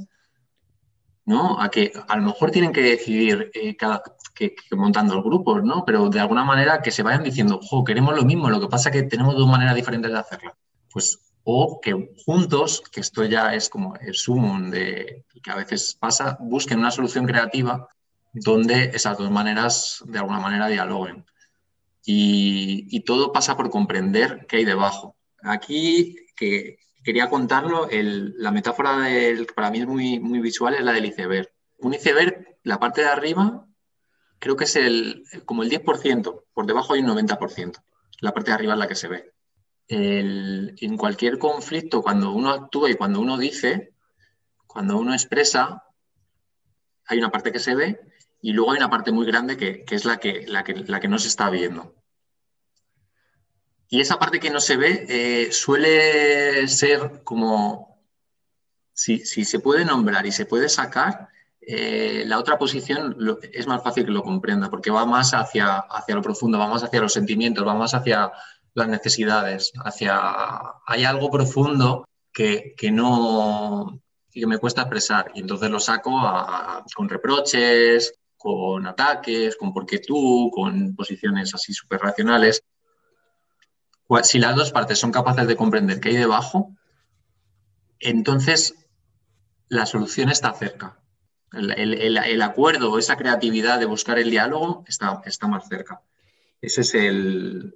[1.25, 1.61] ¿no?
[1.61, 4.01] A que a lo mejor tienen que decidir eh, cada,
[4.33, 5.83] que, montando el grupo, ¿no?
[5.85, 8.89] Pero de alguna manera que se vayan diciendo, jo, queremos lo mismo, lo que pasa
[8.89, 10.55] es que tenemos dos maneras diferentes de hacerlo.
[10.91, 15.97] Pues, o que juntos, que esto ya es como el sumum de que a veces
[15.99, 17.87] pasa, busquen una solución creativa
[18.33, 21.25] donde esas dos maneras de alguna manera dialoguen
[22.09, 25.17] y, todo pasa por comprender qué hay debajo.
[25.41, 30.93] Aquí, que quería contarlo, la metáfora del, para mí es muy, muy visual, es la
[30.93, 31.51] del iceberg.
[31.79, 33.67] Un iceberg, la parte de arriba,
[34.39, 37.83] creo que es el, como el 10%, por debajo hay un 90%.
[38.21, 39.33] La parte de arriba es la que se ve.
[39.89, 43.93] en cualquier conflicto, cuando uno actúa y cuando uno dice,
[44.65, 45.83] cuando uno expresa,
[47.05, 47.99] hay una parte que se ve
[48.41, 51.07] y luego hay una parte muy grande que, es la que, la, que, la que
[51.07, 51.95] no se está viendo.
[53.89, 58.01] Y esa parte que no se ve eh, suele ser como,
[58.93, 61.29] si, se puede nombrar y se puede sacar,
[61.61, 63.15] eh, la otra posición
[63.53, 66.83] es más fácil que lo comprenda, porque va más hacia, hacia lo profundo, va más
[66.83, 68.31] hacia los sentimientos, va más hacia
[68.73, 70.19] las necesidades, hacia...
[70.85, 74.01] Hay algo profundo que, no...
[74.31, 76.11] que me cuesta expresar y entonces lo saco
[76.95, 78.13] con reproches,
[78.55, 82.63] con ataques, con por qué tú, con posiciones así súper racionales.
[84.23, 86.73] Si las dos partes son capaces de comprender qué hay debajo,
[87.99, 88.73] entonces
[89.67, 90.97] la solución está cerca.
[91.51, 96.01] El, acuerdo o esa creatividad de buscar el diálogo está, está más cerca.
[96.61, 97.75] Ese es el,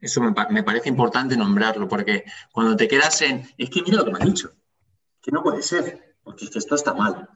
[0.00, 4.12] eso me, parece importante nombrarlo, porque cuando te quedas en, es que mira lo que
[4.12, 4.52] me ha dicho,
[5.20, 7.28] que no puede ser, porque esto está mal.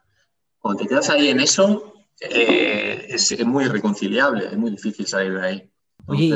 [0.59, 5.46] Cuando te quedas ahí en eso, eh, es, muy irreconciliable, es muy difícil salir de
[5.46, 5.70] ahí.
[6.07, 6.35] Oye,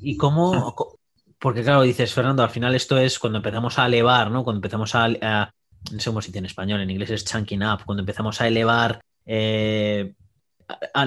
[0.00, 0.74] ¿y, cómo?
[1.38, 4.44] Porque claro, dices, Fernando, al final esto es cuando empezamos a elevar, ¿no?
[4.44, 7.84] Cuando empezamos a, no sé cómo se dice en español, en inglés es chunking up,
[7.84, 10.14] cuando empezamos a elevar eh,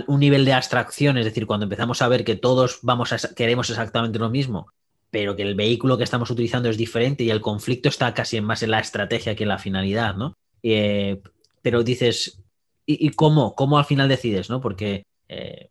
[0.08, 3.70] un nivel de abstracción, es decir, cuando empezamos a ver que todos vamos a, queremos
[3.70, 4.68] exactamente lo mismo,
[5.10, 8.64] pero que el vehículo que estamos utilizando es diferente y el conflicto está casi más
[8.64, 10.38] en la estrategia que en la finalidad, ¿no?
[10.64, 11.22] Eh,
[11.62, 12.41] pero dices,
[13.00, 13.56] ¿y, cómo?
[13.56, 14.62] ¿Cómo al final decides, no?
[14.62, 15.70] Porque, eh,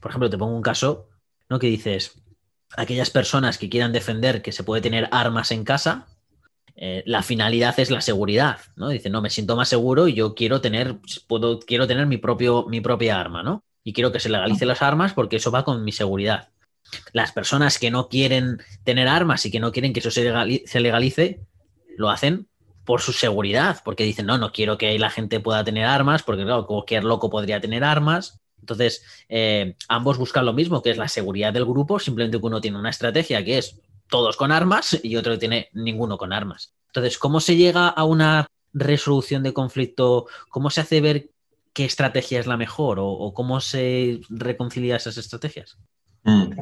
[0.00, 1.08] por ejemplo, te pongo un caso,
[1.48, 1.58] ¿no?
[1.58, 2.22] Que dices,
[2.76, 6.06] aquellas personas que quieran defender que se puede tener armas en casa,
[6.76, 8.88] eh, la finalidad es la seguridad, ¿no?
[8.88, 12.66] Dice, no, me siento más seguro y yo quiero tener, puedo, quiero tener mi, propio,
[12.68, 13.64] mi propia arma, ¿no?
[13.82, 16.50] Y quiero que se legalicen las armas porque eso va con mi seguridad.
[17.12, 21.40] Las personas que no quieren tener armas y que no quieren que eso se legalice,
[21.96, 22.48] lo hacen
[22.88, 26.44] por su seguridad, porque dicen, no, no quiero que la gente pueda tener armas, porque
[26.44, 28.40] claro, cualquier loco podría tener armas.
[28.60, 32.62] Entonces, eh, ambos buscan lo mismo, que es la seguridad del grupo, simplemente que uno
[32.62, 36.72] tiene una estrategia que es todos con armas y otro que tiene ninguno con armas.
[36.86, 40.24] Entonces, ¿cómo se llega a una resolución de conflicto?
[40.48, 41.28] ¿Cómo se hace ver
[41.74, 45.76] qué estrategia es la mejor o, cómo se reconcilia esas estrategias?
[46.22, 46.52] Mm.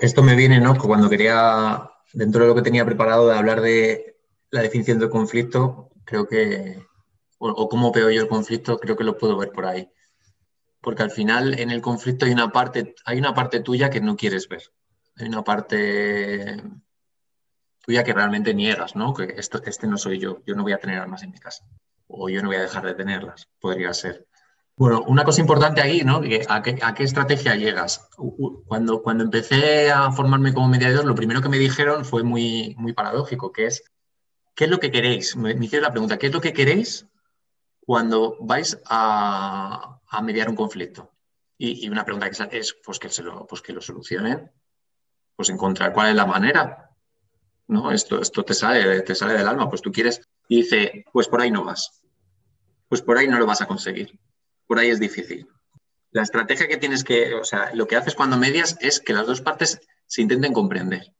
[0.00, 0.78] Esto, me viene, ¿no?
[0.78, 4.17] Cuando quería, dentro de lo que tenía preparado de hablar de
[4.50, 6.82] la definición del conflicto, creo que,
[7.38, 9.90] o, cómo veo yo el conflicto, creo que lo puedo ver por ahí.
[10.80, 14.16] Porque al final en el conflicto hay una parte, hay una parte tuya que no
[14.16, 14.62] quieres ver
[15.18, 16.62] hay una parte
[17.84, 19.14] tuya que realmente niegas, ¿no?
[19.14, 21.64] Que esto, este no soy yo, yo no voy a tener armas en mi casa,
[22.06, 24.26] o yo no voy a dejar de tenerlas, podría ser.
[24.76, 26.20] Bueno, una cosa importante ahí, ¿no?
[26.48, 28.08] ¿A qué, estrategia llegas?
[28.66, 32.92] Cuando, cuando empecé a formarme como mediador, lo primero que me dijeron fue muy, muy
[32.92, 33.82] paradójico, que es,
[34.58, 35.36] ¿qué es lo que queréis?
[35.36, 37.06] Me, hicieron la pregunta, ¿qué es lo que queréis
[37.78, 41.12] cuando vais a, mediar un conflicto?
[41.56, 44.50] Y, una pregunta que es, pues que, se lo, pues que lo solucionen
[45.36, 46.90] pues encontrar cuál es la manera.
[47.68, 47.92] ¿no?
[47.92, 50.20] Esto, esto te, sale, te sale del alma, pues tú quieres.
[50.48, 52.02] Y dice, pues por ahí no vas.
[52.88, 54.18] Pues por ahí no lo vas a conseguir.
[54.66, 55.46] Por ahí es difícil.
[56.10, 59.24] La estrategia que tienes que, o sea, lo que haces cuando medias es que las
[59.24, 61.14] dos partes se intenten comprender.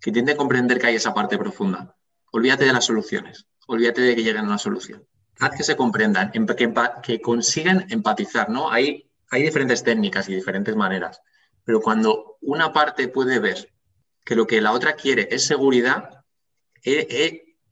[0.00, 1.96] Que intenten comprender que hay esa parte profunda.
[2.32, 3.46] Olvídate de las soluciones.
[3.66, 5.06] Olvídate de que lleguen a una solución.
[5.38, 8.70] Haz que se comprendan, que, que consigan empatizar, ¿no?
[8.70, 11.20] Hay, diferentes técnicas y diferentes maneras.
[11.64, 13.72] Pero cuando una parte puede ver
[14.24, 16.24] que lo que la otra quiere es seguridad,
[16.84, 17.06] eh,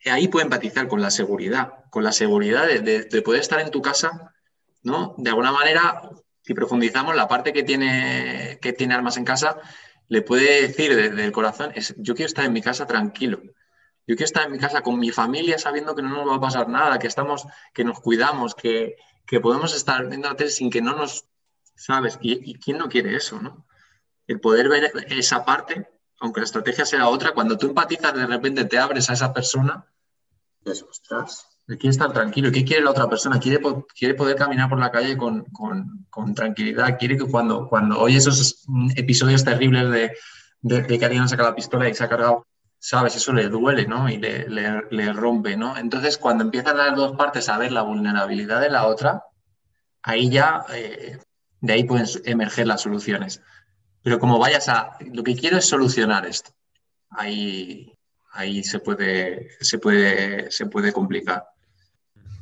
[0.05, 3.83] eh, ahí puede empatizar con la seguridad, con la seguridad de, poder estar en tu
[3.83, 4.33] casa,
[4.83, 5.15] ¿no?
[5.19, 6.11] De alguna manera,
[6.43, 9.59] si profundizamos, la parte que tiene, que tiene armas en casa
[10.09, 13.43] le puede decir desde el corazón, es, yo quiero estar en mi casa tranquilo.
[14.09, 16.41] Yo quiero estar en mi casa con mi familia sabiendo que no nos va a
[16.41, 18.97] pasar nada, que estamos, que nos cuidamos, que,
[19.41, 21.29] podemos estar viendo la tele sin que no nos,
[21.77, 22.19] ¿sabes?
[22.21, 23.69] ¿Y, ¿Y, quién no quiere eso, no?
[24.29, 25.89] el poder ver esa parte,
[26.21, 29.87] aunque la estrategia sea otra, cuando tú empatizas, de repente te abres a esa persona,
[30.61, 32.53] dices, ostras, quiere estar tranquilo.
[32.53, 33.41] ¿Qué quiere la otra persona?
[33.41, 33.61] Quiere,
[33.99, 35.47] quiere poder caminar por la calle con,
[36.35, 36.99] tranquilidad.
[36.99, 38.65] Quiere que cuando, cuando oye esos
[38.97, 39.91] episodios terribles
[40.63, 42.47] de, que alguien saca la pistola y se ha cargado,
[42.79, 44.09] sabes, eso le duele, ¿no?
[44.09, 45.77] Y le, rompe, ¿no?
[45.77, 49.25] Entonces, cuando empiezan las dos partes a ver la vulnerabilidad de la otra,
[50.03, 51.19] ahí ya, eh,
[51.61, 53.43] de ahí pueden emerger las soluciones.
[54.03, 56.53] Pero como vayas a, lo que quiero es solucionar esto.
[57.11, 57.93] Ahí,
[58.33, 61.45] ahí se puede, se puede, se puede complicar.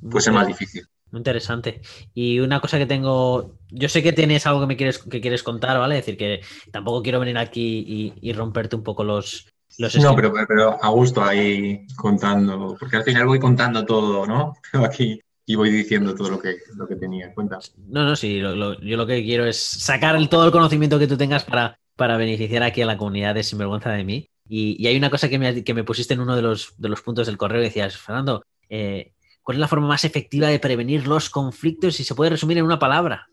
[0.01, 0.87] Puede ser más difícil.
[1.13, 1.81] Interesante.
[2.15, 5.43] Y una cosa que tengo, yo sé que tienes algo que me quieres, que quieres
[5.43, 5.99] contar, ¿vale?
[5.99, 9.47] Es decir, que tampoco quiero venir aquí y, romperte un poco los,
[9.79, 14.55] no, pero, pero a gusto ahí contando, porque al final voy contando todo, ¿no?
[14.85, 17.61] Aquí y voy diciendo todo lo que, lo que tenía en cuenta.
[17.87, 21.17] No, no, sí, yo lo que quiero es sacar el, todo el conocimiento que tú
[21.17, 24.29] tengas para, para beneficiar aquí a la comunidad de Sinvergüenza de mí.
[24.49, 27.01] Y, hay una cosa que me, que me, pusiste en uno de los, de los
[27.01, 29.13] puntos del correo y decías, Fernando, eh,
[29.43, 31.95] ¿cuál es la forma más efectiva de prevenir los conflictos?
[31.95, 33.29] Si se puede resumir en una palabra.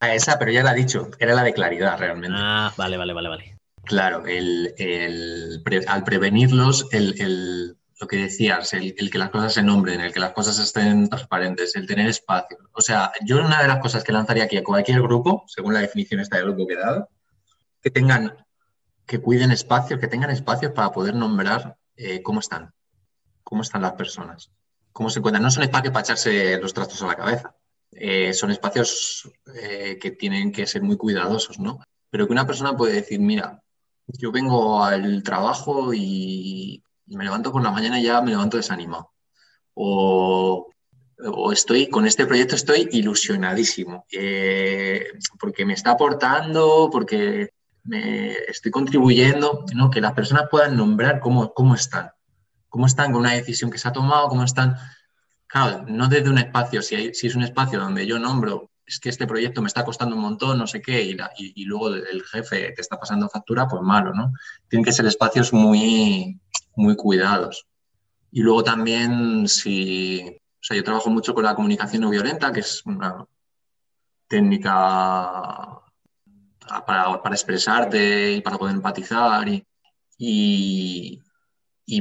[0.00, 2.36] A esa, pero ya la he dicho, era la de claridad realmente.
[2.38, 3.57] Ah, vale, vale, vale, vale.
[3.88, 4.22] Claro,
[5.86, 10.58] al prevenirlos, lo que decías, el, que las cosas se nombren, el que las cosas
[10.58, 12.58] estén transparentes, el tener espacio.
[12.72, 15.80] O sea, yo una de las cosas que lanzaría aquí a cualquier grupo, según la
[15.80, 17.08] definición esta del grupo que he dado,
[17.80, 18.36] que tengan,
[19.06, 22.70] que cuiden espacios, que tengan espacios para poder nombrar eh, cómo están,
[23.42, 24.50] cómo están las personas,
[24.92, 25.42] cómo se encuentran.
[25.42, 27.56] No son espacios para echarse los trastos a la cabeza,
[27.92, 31.80] eh, son espacios eh, que tienen que ser muy cuidadosos, ¿no?
[32.10, 33.62] Pero que una persona puede decir, mira,
[34.08, 39.12] yo vengo al trabajo y me levanto por la mañana y ya me levanto desanimado.
[39.74, 40.68] O,
[41.52, 45.06] estoy con este proyecto, estoy ilusionadísimo, eh,
[45.38, 47.50] porque me está aportando, porque
[47.84, 49.90] me estoy contribuyendo, ¿no?
[49.90, 52.10] que las personas puedan nombrar cómo, cómo están,
[52.68, 54.76] cómo están con una decisión que se ha tomado, cómo están,
[55.46, 59.26] claro, no desde un espacio, si es un espacio donde yo nombro es que este
[59.26, 62.98] proyecto me está costando un montón, no sé qué, y, luego el jefe te está
[62.98, 64.32] pasando factura, pues malo, ¿no?
[64.66, 66.40] Tienen que ser espacios muy,
[66.74, 67.66] muy cuidados.
[68.32, 72.60] Y luego también, si, o sea, yo trabajo mucho con la comunicación no violenta, que
[72.60, 73.26] es una
[74.26, 75.80] técnica
[76.86, 79.66] para, expresarte y para poder empatizar y,
[80.16, 81.20] y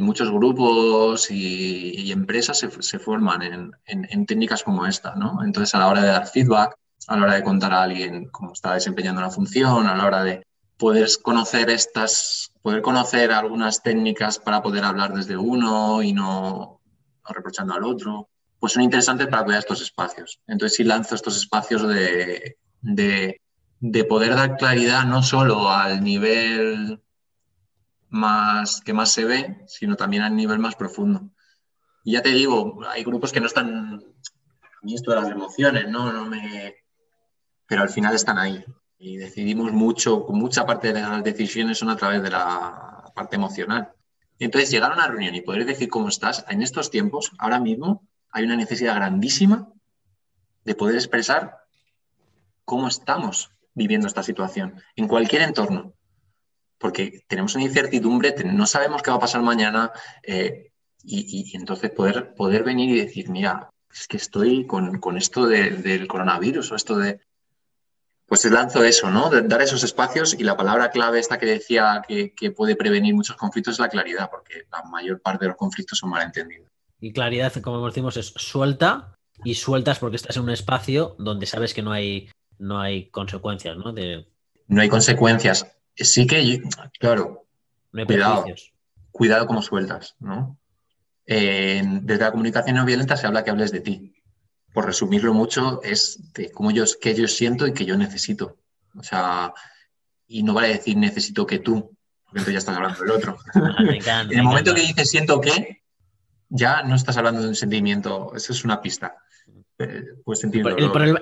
[0.02, 5.44] muchos grupos y, empresas se, forman en, técnicas como esta, ¿no?
[5.44, 8.52] Entonces, a la hora de dar feedback, a la hora de contar a alguien cómo
[8.52, 10.46] está desempeñando una función, a la hora de
[10.78, 16.82] poder conocer estas, poder conocer algunas técnicas para poder hablar desde uno y no,
[17.30, 18.28] reprochando al otro,
[18.60, 20.42] pues son interesantes para cuidar estos espacios.
[20.48, 27.00] Entonces, sí lanzo estos espacios de, de poder dar claridad no solo al nivel
[28.10, 31.30] más, que más se ve, sino también a nivel más profundo.
[32.04, 34.04] Y ya te digo, hay grupos que no están,
[34.84, 36.12] esto de las emociones, ¿no?
[36.12, 36.76] no me...
[37.66, 38.64] pero al final están ahí.
[38.98, 43.92] Y decidimos mucho, mucha parte de las decisiones son a través de la parte emocional.
[44.40, 48.08] Entonces, llegar a una reunión y poder decir cómo estás, en estos tiempos, ahora mismo,
[48.32, 49.68] hay una necesidad grandísima
[50.64, 51.58] de poder expresar
[52.66, 55.94] cómo estamos viviendo esta situación, en cualquier entorno
[56.78, 59.92] porque tenemos una incertidumbre, no sabemos qué va a pasar mañana
[60.24, 60.72] eh,
[61.04, 66.72] y, entonces poder, poder venir y decir, mira, es que estoy con, esto del coronavirus
[66.72, 67.20] o esto de...
[68.26, 69.30] Pues lanzo eso, ¿no?
[69.30, 73.38] De dar esos espacios y la palabra clave esta que decía que, puede prevenir muchos
[73.38, 76.68] conflictos es la claridad, porque la mayor parte de los conflictos son malentendidos.
[77.00, 81.74] Y claridad, como decimos, es suelta y sueltas porque estás en un espacio donde sabes
[81.74, 83.94] que no hay, no hay consecuencias, ¿no?
[83.94, 84.28] De...
[84.68, 86.62] No hay consecuencias sí que,
[87.00, 87.46] claro,
[87.92, 88.46] cuidado,
[89.12, 90.58] cuidado como sueltas, ¿no?
[91.26, 94.14] desde la comunicación no violenta se habla que hables de ti.
[94.74, 98.58] Por resumirlo mucho, es de cómo yo, que yo siento y que yo necesito.
[98.98, 99.54] O sea,
[100.28, 103.38] y no vale decir necesito que tú, porque entonces ya estás hablando del otro.
[103.56, 105.82] Ah, en el momento que dices siento que,
[106.50, 109.16] ya no estás hablando de un sentimiento, eso es una pista.
[109.80, 110.04] Eh,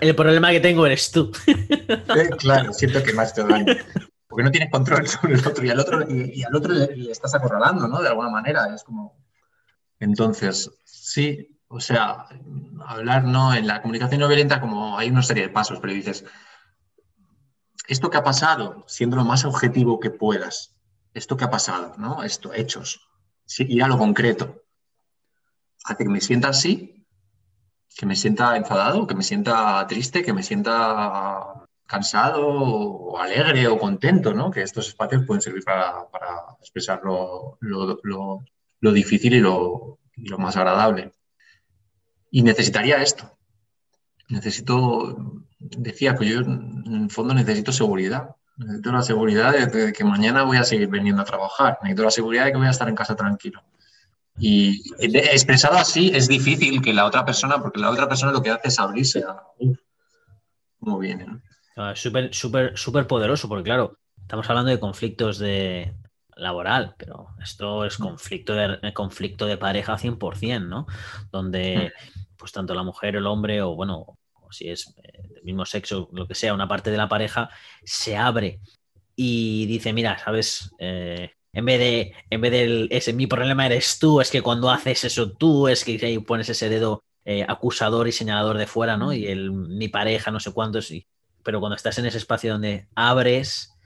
[0.02, 1.32] el, problema, que tengo eres tú.
[1.48, 3.66] Eh, claro, siento que más te daño
[4.36, 7.34] porque no tienes control sobre el otro y al otro, y, al otro le, estás
[7.36, 8.02] acorralando, ¿no?
[8.02, 9.16] De alguna manera, es como...
[9.98, 12.26] Entonces, sí, o sea,
[12.86, 16.26] hablar no en la comunicación no violenta como hay una serie de pasos, pero dices,
[17.88, 20.76] esto que ha pasado, siendo lo más objetivo que puedas,
[21.14, 22.22] esto que ha pasado, ¿no?
[22.22, 23.08] Esto, hechos,
[23.46, 24.64] sí, ir a lo concreto,
[25.86, 27.08] hace que me sienta así,
[27.96, 33.78] que me sienta enfadado, que me sienta triste, que me sienta cansado o alegre o
[33.78, 34.52] contento, ¿no?
[34.52, 36.08] Que estos espacios pueden servir para,
[36.60, 37.60] expresar lo,
[38.82, 40.00] difícil y lo,
[40.38, 41.12] más agradable.
[42.32, 43.32] Y necesitaría esto.
[44.30, 48.36] Necesito, decía que yo en el fondo necesito seguridad.
[48.58, 51.78] Necesito la seguridad de, que mañana voy a seguir viniendo a trabajar.
[51.82, 53.64] Necesito la seguridad de que voy a estar en casa tranquilo.
[54.38, 58.50] Y expresado así es difícil que la otra persona, porque la otra persona lo que
[58.50, 59.44] hace es abrirse a,
[60.80, 61.42] cómo viene, ¿no?
[61.76, 65.94] Ah, súper, súper, súper poderoso, porque claro, estamos hablando de conflictos de
[66.38, 70.86] laboral, pero esto es conflicto de, conflicto de pareja 100%, ¿no?
[71.32, 72.20] Donde mm.
[72.38, 74.18] pues tanto la mujer, el hombre o bueno,
[74.52, 77.50] si es eh, del mismo sexo, lo que sea, una parte de la pareja
[77.84, 78.60] se abre
[79.16, 84.00] y dice, mira, sabes, eh, En vez de, en vez de ese mi problema eres
[84.00, 88.08] tú, es que cuando haces eso tú, es que ahí pones ese dedo eh, acusador
[88.08, 89.14] y señalador de fuera, ¿no?
[89.14, 90.92] Y el mi pareja, no sé cuántos.
[90.92, 91.08] Y,
[91.46, 93.78] pero cuando estás en ese espacio donde abres,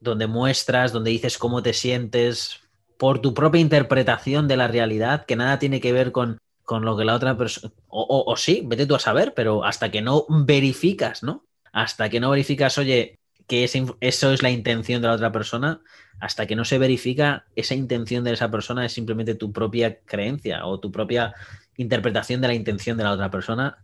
[0.00, 2.60] donde muestras, donde dices cómo te sientes,
[2.98, 6.98] por tu propia interpretación de la realidad, que nada tiene que ver con, con lo
[6.98, 7.72] que la otra persona.
[7.88, 11.46] O, sí, vete tú a saber, pero hasta que no verificas, ¿no?
[11.72, 15.80] Hasta que no verificas, oye, que eso es la intención de la otra persona,
[16.20, 20.66] hasta que no se verifica esa intención de esa persona es simplemente tu propia creencia
[20.66, 21.34] o tu propia
[21.78, 23.78] interpretación de la intención de la otra persona.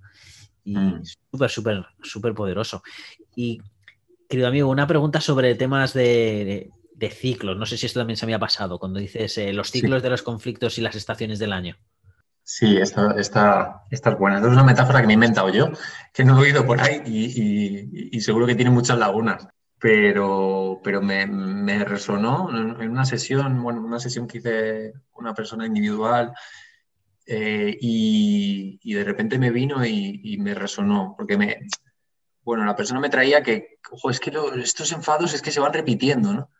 [0.66, 1.02] Y mm.
[1.30, 2.82] súper, súper, súper poderoso.
[3.36, 3.62] Y,
[4.28, 6.72] querido amigo, una pregunta sobre temas de,
[7.12, 7.56] ciclos.
[7.56, 10.10] No sé si esto también se me ha pasado cuando dices eh, los ciclos de
[10.10, 11.76] los conflictos y las estaciones del año.
[12.42, 14.38] Sí, esta, esta, esta, es buena.
[14.40, 15.70] es una metáfora que me he inventado yo,
[16.12, 19.46] que no he oído por ahí y, seguro que tiene muchas lagunas.
[19.78, 25.66] Pero, pero me, me, resonó en una sesión, bueno, una sesión que hice una persona
[25.66, 26.32] individual
[27.26, 31.58] eh, y, de repente me vino y, me resonó, porque me,
[32.42, 35.72] bueno, la persona me traía que, ojo, es que estos enfados es que se van
[35.72, 36.50] repitiendo, ¿no?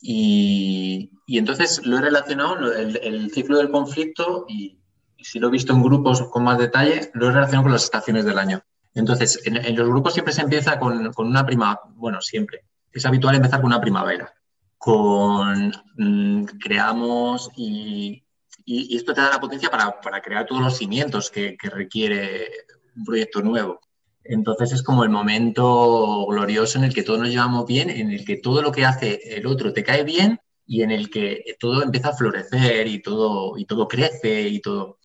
[0.00, 4.78] Y, entonces lo he relacionado, el, ciclo del conflicto, y,
[5.18, 8.24] si lo he visto en grupos con más detalle, lo he relacionado con las estaciones
[8.24, 8.62] del año.
[8.94, 13.60] Entonces, en, los grupos siempre se empieza con, una prima, bueno, siempre, es habitual empezar
[13.60, 14.32] con una primavera,
[14.78, 18.25] con mm, creamos y,
[18.66, 22.50] y, esto te da la potencia para, para crear todos los cimientos que, requiere
[22.96, 23.80] un proyecto nuevo.
[24.24, 28.24] Entonces es como el momento glorioso en el que todos nos llevamos bien, en el
[28.24, 31.82] que todo lo que hace el otro te cae bien y en el que todo
[31.82, 34.98] empieza a florecer y todo, y todo crece y todo.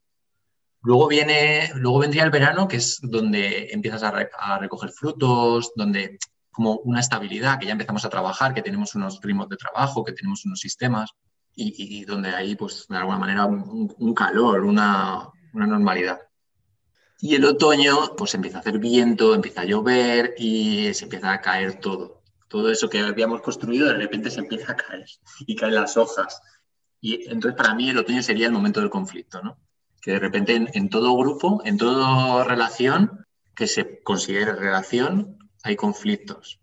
[0.82, 4.10] Luego, viene, luego vendría el verano, que es donde empiezas a,
[4.40, 6.18] a recoger frutos, donde
[6.50, 10.14] como una estabilidad, que ya empezamos a trabajar, que tenemos unos ritmos de trabajo, que
[10.14, 11.12] tenemos unos sistemas
[11.56, 16.20] y, donde hay, pues, de alguna manera, un, calor, una, normalidad.
[17.20, 21.42] Y el otoño, pues empieza a hacer viento, empieza a llover y se empieza a
[21.42, 22.24] caer todo.
[22.48, 25.06] Todo eso que habíamos construido de repente se empieza a caer
[25.46, 26.42] y caen las hojas.
[27.00, 29.58] Y entonces para mí el otoño sería el momento del conflicto, ¿no?
[30.02, 33.26] Que de repente en, en todo grupo, en toda relación
[33.56, 36.61] que se considere relación, hay conflictos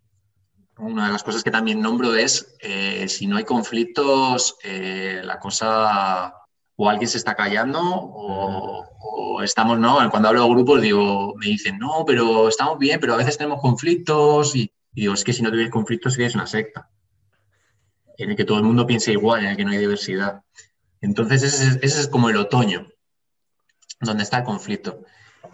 [0.79, 5.39] una de las cosas que también nombro es, eh, si no hay conflictos, eh, la
[5.39, 6.35] cosa
[6.77, 9.99] o alguien se está callando o, estamos, ¿no?
[10.11, 13.61] Cuando hablo de grupos digo, me dicen, no, pero estamos bien, pero a veces tenemos
[13.61, 16.91] conflictos y, digo, es que si no tuvieras conflictos serías una secta,
[18.17, 20.43] en el que todo el mundo piensa igual, en el que no hay diversidad.
[21.01, 22.89] Entonces ese, ese es como el otoño,
[24.01, 25.05] donde está el conflicto.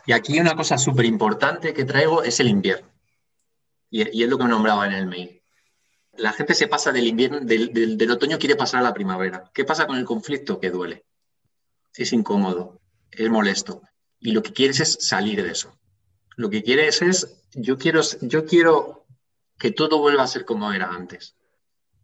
[0.07, 2.94] Y aquí una cosa súper importante que traigo es el invierno
[3.95, 5.41] y, es lo que me nombraba en el mail.
[6.17, 9.53] La gente se pasa del invierno, del, otoño quiere pasar a la primavera.
[9.55, 10.59] ¿Qué pasa con el conflicto?
[10.59, 11.05] Que duele.
[11.95, 12.81] Es incómodo,
[13.13, 13.83] es molesto.
[14.19, 15.79] Y lo que quieres es salir de eso.
[16.35, 19.07] Lo que quieres es, yo quiero, yo quiero
[19.59, 21.37] que todo vuelva a ser como era antes.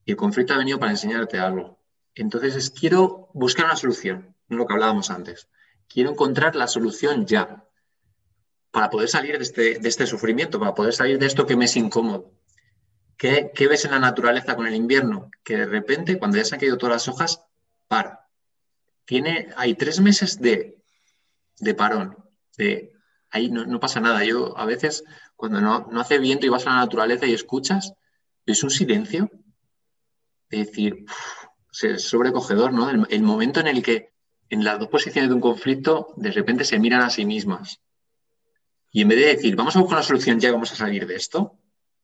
[0.04, 1.80] Y el conflicto ha venido para enseñarte algo.
[2.14, 5.48] Entonces es, quiero buscar una solución, lo que hablábamos antes.
[5.88, 7.64] Quiero encontrar la solución ya
[8.70, 11.64] para poder salir de este, de este, sufrimiento, para poder salir de esto que me
[11.64, 12.32] es incómodo.
[13.16, 15.30] ¿Qué, ves en la naturaleza con el invierno?
[15.44, 17.44] Que de repente, cuando ya se han caído todas las hojas,
[17.86, 18.26] para.
[19.04, 20.78] Tiene, hay tres meses de,
[21.58, 22.16] de parón,
[22.56, 22.92] de
[23.30, 24.24] ahí no, pasa nada.
[24.24, 25.04] Yo a veces,
[25.36, 27.92] cuando no, no, hace viento y vas a la naturaleza y escuchas,
[28.46, 29.30] es un silencio.
[30.48, 31.04] Es decir,
[31.82, 32.88] es sobrecogedor, ¿no?
[32.90, 34.12] el momento en el que
[34.48, 37.80] en las dos posiciones de un conflicto de repente se miran a sí mismas
[38.92, 41.06] y en vez de decir, vamos a buscar una solución ya y vamos a salir
[41.06, 41.60] de esto,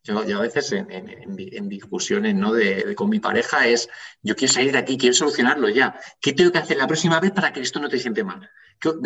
[0.07, 2.53] yo, a veces en, discusiones ¿no?
[2.53, 3.89] de, con mi pareja es,
[4.22, 5.99] yo quiero salir de aquí, quiero solucionarlo ya.
[6.20, 8.49] ¿Qué tengo que hacer la próxima vez para que esto no te siente mal?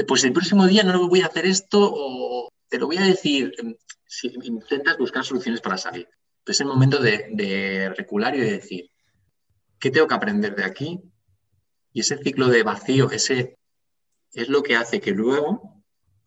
[0.07, 3.55] Pues el próximo día no voy a hacer esto o te lo voy a decir.
[3.59, 3.75] Em,
[4.07, 6.09] si intentas buscar soluciones para salir.
[6.45, 8.91] es el momento de, de recular y de decir,
[9.79, 11.01] ¿qué tengo que aprender de aquí?
[11.93, 13.57] Y ese ciclo de vacío, ese
[14.35, 15.80] es lo que hace que luego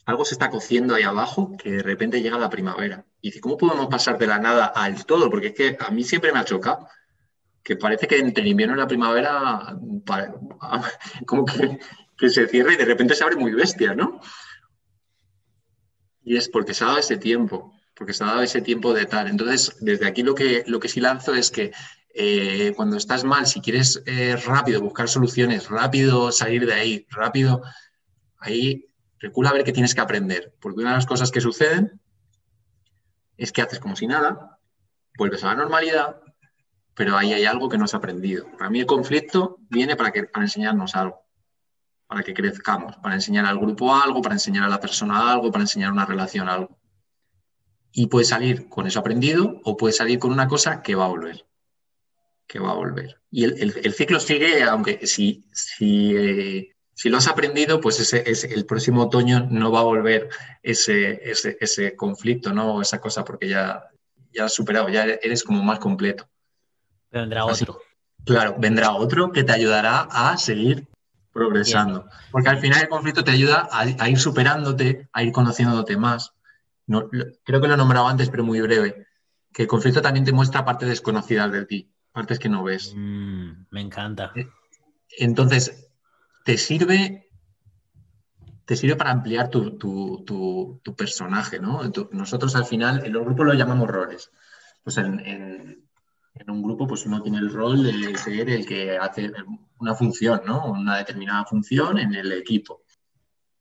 [0.06, 3.06] algo se está cociendo ahí abajo que de repente llega la primavera.
[3.22, 5.30] Y dice, ¿cómo podemos pasar de la nada al todo?
[5.30, 6.88] Porque es que a mí siempre me ha chocado
[7.64, 9.78] que parece que entre el invierno y la primavera
[11.26, 11.80] como que,
[12.30, 14.20] se cierra y de repente se abre muy bestia, ¿no?
[16.24, 19.06] Y es porque se ha dado ese tiempo, porque se ha dado ese tiempo de
[19.06, 19.28] tal.
[19.28, 21.72] Entonces, desde aquí lo que, lo que sí lanzo es que
[22.14, 27.62] eh, cuando estás mal, si quieres eh, rápido buscar soluciones, rápido salir de ahí, rápido,
[28.38, 28.86] ahí
[29.24, 31.99] recula a ver qué tienes que aprender, porque una de las cosas que suceden
[33.38, 34.59] es que haces como si nada,
[35.17, 36.24] vuelves a la normalidad
[36.95, 38.45] pero ahí hay algo que no has aprendido.
[38.57, 41.21] Para mí el conflicto viene para, que, para enseñarnos algo,
[42.07, 45.63] para que crezcamos, para enseñar al grupo algo, para enseñar a la persona algo, para
[45.63, 46.78] enseñar una relación algo.
[47.91, 51.09] Y puede salir con eso aprendido o puede salir con una cosa que va a
[51.09, 51.45] volver.
[52.47, 53.21] Que va a volver.
[53.32, 58.24] Y el, ciclo sigue, aunque si, si, eh, si, lo has aprendido, pues ese,
[58.54, 60.30] el próximo otoño no va a volver
[60.62, 62.82] ese, ese, conflicto, ¿no?
[62.82, 63.89] Esa cosa, porque ya,
[64.32, 66.28] ya has superado, ya eres como más completo.
[67.12, 67.82] vendrá otro.
[68.26, 70.88] Claro, vendrá otro que te ayudará a seguir
[71.34, 72.08] progresando.
[72.32, 76.34] Porque al final el conflicto te ayuda a ir superándote, a ir conociéndote más
[76.86, 79.08] creo que lo he nombrado antes, pero muy breve,
[79.52, 82.94] que el conflicto también te muestra partes desconocidas de ti, partes que no ves.
[82.96, 84.32] Mm, me encanta.
[84.36, 84.48] Eh,
[85.18, 85.91] entonces,
[86.44, 87.30] te sirve,
[88.66, 91.82] te sirve para ampliar tu, personaje, ¿no?
[92.12, 94.32] nosotros al final, en los grupos lo llamamos roles.
[94.84, 95.88] Pues en,
[96.48, 99.32] un grupo, pues uno tiene el rol de ser el que hace
[99.80, 100.66] una función, ¿no?
[100.66, 102.84] Una determinada función en el equipo.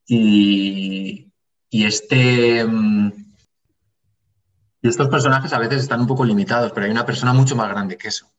[0.05, 1.31] Y,
[1.69, 2.65] y este...
[2.65, 3.11] Mm,
[4.83, 7.69] y estos personajes a veces están un poco limitados, pero hay una persona mucho más
[7.69, 8.29] grande que eso.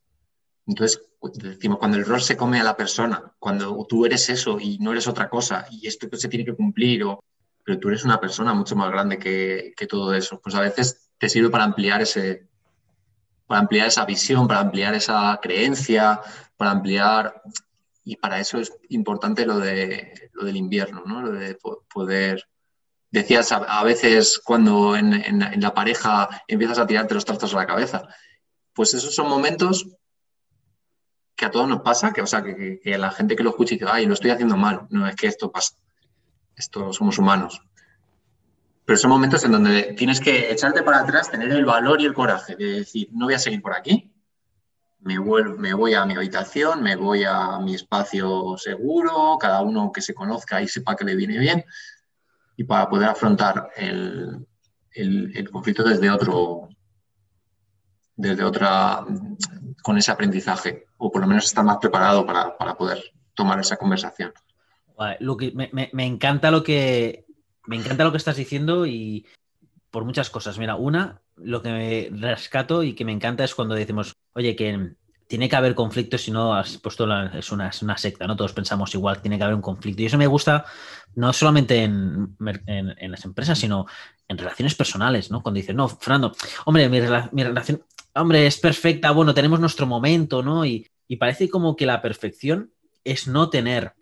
[0.66, 1.00] Entonces,
[1.32, 4.92] decimos, cuando el rol se come a la persona, cuando tú eres eso y no
[4.92, 7.22] eres otra cosa, y esto se tiene que cumplir, o,
[7.64, 11.28] pero tú eres una persona mucho más grande que, todo eso, pues a veces te
[11.28, 12.48] sirve para ampliar ese,
[13.46, 16.20] para ampliar esa visión, para ampliar esa creencia,
[16.56, 17.42] para ampliar,
[18.04, 21.22] y para eso es importante lo, de, lo del invierno, ¿no?
[21.22, 21.56] Lo de
[21.92, 22.44] poder
[23.14, 28.08] decías a, veces cuando en, la pareja empiezas a tirarte los trastos a la cabeza.
[28.72, 29.86] Pues esos son momentos
[31.36, 33.78] que a todos nos pasa, que, o sea, que, la gente que lo escucha y
[33.78, 34.86] dice, ay, lo estoy haciendo mal.
[34.90, 35.74] No, es que esto pasa.
[36.56, 37.60] Esto somos humanos.
[38.84, 42.14] Pero son momentos en donde tienes que echarte para atrás, tener el valor y el
[42.14, 44.14] coraje de decir, no voy a seguir por aquí,
[45.04, 45.18] me,
[45.58, 50.14] me voy a mi habitación, me voy a mi espacio seguro, cada uno que se
[50.14, 51.64] conozca y sepa que le viene bien,
[52.56, 54.46] y para poder afrontar el,
[55.52, 56.68] conflicto desde otro,
[58.16, 59.04] desde otra,
[59.84, 64.32] con ese aprendizaje, o por lo menos estar más preparado para, poder tomar esa conversación.
[65.92, 67.26] me, encanta lo que
[67.66, 69.26] me encanta lo que estás diciendo y
[69.90, 70.56] por muchas cosas.
[70.56, 74.94] Mira, una, lo que me rescato y que me encanta es cuando decimos, oye, que
[75.26, 78.36] tiene que haber conflictos, si no has puesto es, una, secta, ¿no?
[78.36, 80.02] Todos pensamos igual, tiene que haber un conflicto.
[80.02, 80.64] Y eso me gusta
[81.14, 83.86] no solamente en, las empresas, sino
[84.28, 85.42] en relaciones personales, ¿no?
[85.42, 86.34] Cuando dices, no, Fernando,
[86.66, 90.64] hombre, mi, relación, hombre, es perfecta, bueno, tenemos nuestro momento, ¿no?
[90.64, 92.72] Y, y parece como que la perfección
[93.04, 93.94] es no tener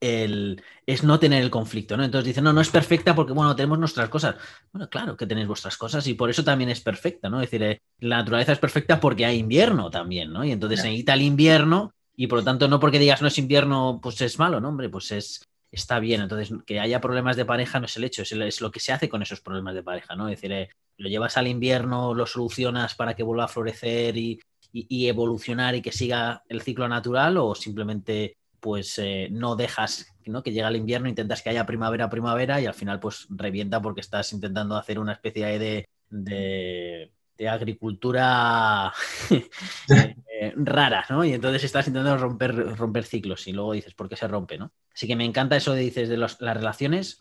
[0.00, 2.04] el, es no tener el conflicto, ¿no?
[2.04, 4.36] Entonces dicen, no, no es perfecta porque, bueno, tenemos nuestras cosas.
[4.72, 7.40] Bueno, claro que tenéis vuestras cosas y por eso también es perfecta, ¿no?
[7.40, 10.44] Es decir, eh, la naturaleza es perfecta porque hay invierno también, ¿no?
[10.44, 13.38] Y entonces se necesita el invierno y por lo tanto no porque digas no es
[13.38, 14.68] invierno, pues es malo, ¿no?
[14.68, 16.22] Hombre, pues es, está bien.
[16.22, 19.08] Entonces, que haya problemas de pareja no es el hecho, es, lo que se hace
[19.08, 20.28] con esos problemas de pareja, ¿no?
[20.28, 20.68] Es decir, eh,
[20.98, 24.40] lo llevas al invierno, lo solucionas para que vuelva a florecer y,
[24.72, 28.36] y evolucionar y que siga el ciclo natural o simplemente
[28.66, 30.42] pues eh, no dejas ¿no?
[30.42, 34.00] que llegue el invierno, intentas que haya primavera, primavera y al final pues revienta porque
[34.00, 38.92] estás intentando hacer una especie de, de, agricultura
[39.30, 41.24] eh, rara, ¿no?
[41.24, 44.72] Y entonces estás intentando romper, romper ciclos y luego dices, ¿por qué se rompe, no?
[44.92, 47.20] Así que me encanta eso de dices de las relaciones,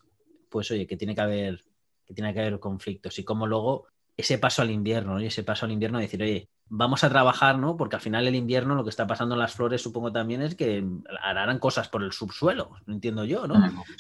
[0.50, 1.64] pues oye, que tiene que haber
[2.08, 3.86] que tiene que haber conflictos y cómo luego
[4.18, 7.78] ese paso al invierno, y ese paso al invierno decir, oye, vamos a trabajar, ¿no?
[7.78, 10.56] Porque al final el invierno lo que está pasando en las flores, supongo también, es
[10.56, 10.84] que
[11.22, 13.56] harán cosas por el subsuelo, no entiendo yo, ¿no?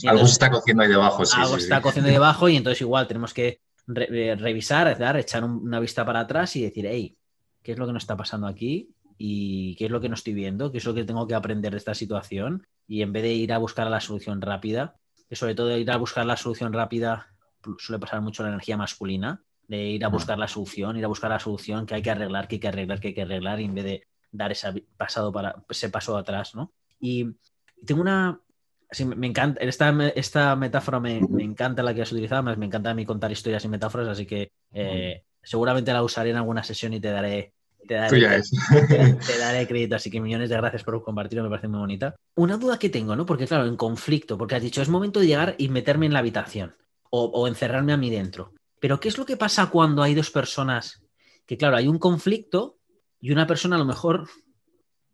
[0.07, 1.37] algo se está cociendo ahí debajo, sí.
[1.39, 3.61] Algo está cociendo ahí debajo y entonces igual tenemos que
[3.95, 7.15] eh, revisar, dar, echar una vista para atrás y decir, hey,
[7.61, 8.91] ¿qué es lo que nos está pasando aquí?
[9.17, 10.71] ¿Y qué es lo que no estoy viendo?
[10.71, 12.67] ¿Qué es lo que tengo que aprender de esta situación?
[12.87, 14.95] Y en vez de ir a buscar la solución rápida,
[15.29, 17.27] que sobre todo ir a buscar la solución rápida
[17.79, 21.29] suele pasar mucho la energía masculina, de ir a buscar la solución, ir a buscar
[21.29, 23.65] la solución que hay que arreglar, que hay que arreglar, que hay que arreglar, y
[23.65, 26.71] en vez de dar ese, pasado para, ese paso atrás, ¿no?
[26.99, 27.35] Y
[27.85, 28.39] tengo una...
[29.15, 32.93] me encanta, esta, esta metáfora me, encanta la que has utilizado, más me encanta a
[32.93, 36.99] mí contar historias y metáforas, así que eh, seguramente la usaré en alguna sesión y
[36.99, 37.53] te daré,
[37.87, 38.41] te daré,
[39.27, 42.15] te, daré crédito, así que millones de gracias por compartirlo, me parece muy bonita.
[42.35, 43.25] Una duda que tengo, ¿no?
[43.25, 46.19] Porque claro, en conflicto, porque has dicho, es momento de llegar y meterme en la
[46.19, 46.75] habitación
[47.17, 48.51] o encerrarme a mí dentro.
[48.85, 51.01] Pero ¿qué es lo que pasa cuando hay dos personas?
[51.47, 52.77] Que claro, hay un conflicto
[53.19, 54.29] y una persona a lo mejor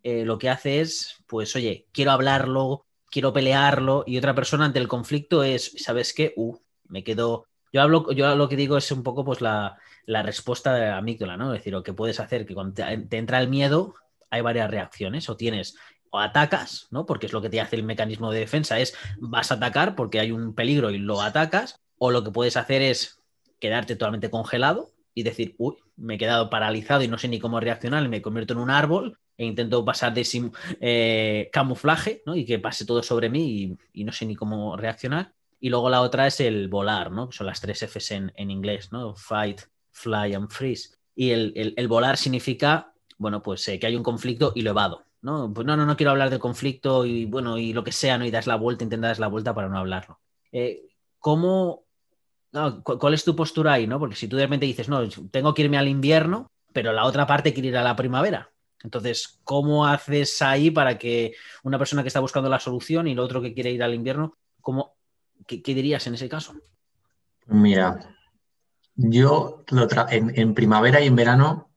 [0.03, 4.79] eh, lo que hace es, pues, oye, quiero hablarlo, quiero pelearlo, y otra persona ante
[4.79, 6.33] el conflicto es, ¿sabes qué?
[6.35, 6.57] Uh,
[6.89, 10.87] me quedo, Yo hablo, yo lo que digo es un poco pues la, respuesta de
[10.87, 11.53] la amígdala, ¿no?
[11.53, 13.95] Es decir, lo que puedes hacer, que cuando te, entra el miedo,
[14.29, 15.29] hay varias reacciones.
[15.29, 15.77] O tienes,
[16.09, 17.05] o atacas, ¿no?
[17.05, 20.19] Porque es lo que te hace el mecanismo de defensa, es vas a atacar porque
[20.19, 23.20] hay un peligro y lo atacas, o lo que puedes hacer es
[23.61, 27.59] quedarte totalmente congelado y decir, uy, me he quedado paralizado y no sé ni cómo
[27.59, 30.51] reaccionar, me convierto en un árbol e intento pasar de
[30.81, 32.35] eh, camuflaje, ¿no?
[32.35, 35.33] Y que pase todo sobre mí y, no sé ni cómo reaccionar.
[35.59, 37.31] Y luego la otra es el volar, ¿no?
[37.31, 39.15] son las tres Fs en, inglés, ¿no?
[39.15, 40.95] Fight, fly and freeze.
[41.15, 45.53] Y el, volar significa, bueno, pues eh, que hay un conflicto y lo evado, ¿no?
[45.53, 48.25] Pues no, no, no quiero hablar del conflicto y bueno, y lo que sea, ¿no?
[48.25, 50.19] Y das la vuelta, intentas la vuelta para no hablarlo.
[50.51, 50.87] Eh,
[51.19, 51.85] ¿Cómo,
[52.51, 53.97] ¿Cuál es tu postura ahí, no?
[53.97, 57.25] Porque si tú de repente dices, no, tengo que irme al invierno, pero la otra
[57.25, 58.51] parte quiere ir a la primavera.
[58.83, 61.33] Entonces, ¿cómo haces ahí para que
[61.63, 64.37] una persona que está buscando la solución y el otro que quiere ir al invierno,
[64.59, 64.95] ¿cómo,
[65.47, 66.55] qué, dirías en ese caso?
[67.47, 68.15] Mira,
[68.95, 69.63] yo
[70.09, 71.69] en, primavera y en verano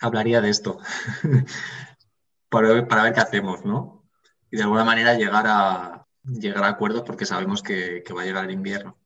[0.00, 0.78] hablaría de esto
[2.48, 4.04] para, ver, qué hacemos, ¿no?
[4.50, 8.44] Y de alguna manera llegar a, llegar a acuerdos porque sabemos que va a llegar
[8.44, 8.96] el invierno.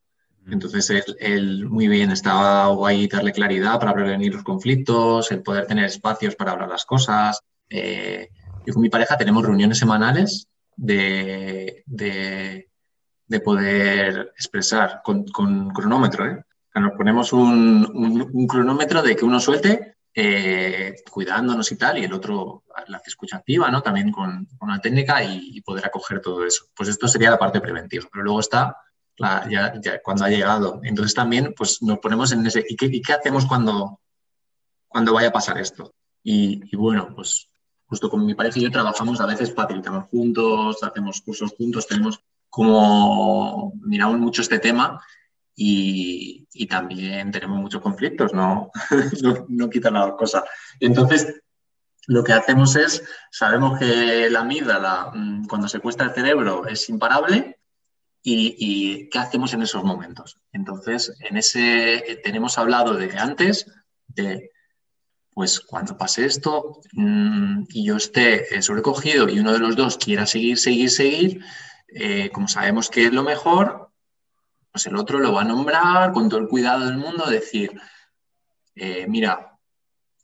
[0.50, 5.84] Entonces, él, muy bien, estaba guay darle claridad para prevenir los conflictos, el poder tener
[5.84, 7.40] espacios para hablar las cosas.
[7.68, 8.30] Eh,
[8.66, 16.26] yo con mi pareja tenemos reuniones semanales de, de, poder expresar con, cronómetro.
[16.26, 16.44] ¿eh?
[16.74, 22.64] nos ponemos un, cronómetro de que uno suelte eh, cuidándonos y tal, y el otro
[22.86, 23.82] la escucha activa, ¿no?
[23.82, 26.66] También con, una técnica y, poder acoger todo eso.
[26.74, 28.06] Pues esto sería la parte preventiva.
[28.10, 28.76] Pero luego está
[29.18, 30.80] ya, cuando ha llegado.
[30.82, 34.00] Entonces también pues, nos ponemos en ese, ¿y qué, hacemos cuando,
[34.86, 35.94] cuando vaya a pasar esto?
[36.22, 37.48] Y, bueno, pues
[37.86, 42.20] justo con mi pareja y yo trabajamos a veces, facilitamos juntos, hacemos cursos juntos, tenemos
[42.50, 45.02] como, miramos mucho este tema
[45.54, 48.70] y, también tenemos muchos conflictos, no,
[49.22, 50.44] no, no quita la cosa.
[50.80, 51.40] Entonces,
[52.08, 57.57] lo que hacemos es, sabemos que la amígdala, mm, cuando secuestra el cerebro, es imparable
[58.22, 60.38] y, qué hacemos en esos momentos.
[60.52, 63.66] Entonces, en ese eh, tenemos hablado de antes
[64.06, 64.50] de
[65.30, 69.96] pues cuando pase esto mm, y yo esté eh, sobrecogido y uno de los dos
[69.96, 71.44] quiera seguir, seguir, seguir,
[71.94, 73.92] eh, como sabemos que es lo mejor,
[74.72, 77.80] pues el otro lo va a nombrar con todo el cuidado del mundo, decir,
[79.08, 79.58] mira,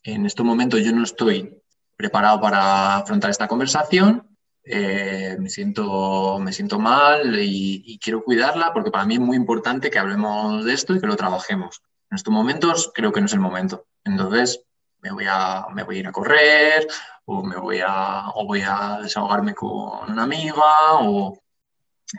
[0.04, 1.60] en este momento yo no estoy
[1.96, 4.33] preparado para afrontar esta conversación,
[4.66, 9.90] eh, me, siento, me siento mal y, quiero cuidarla porque para mí es muy importante
[9.90, 11.82] que hablemos de esto y que lo trabajemos.
[12.10, 13.86] En estos momentos creo que no es el momento.
[14.04, 14.62] Entonces
[15.00, 16.86] me voy a, me voy a ir a correr
[17.26, 21.38] o, me voy a, o voy a desahogarme con una amiga o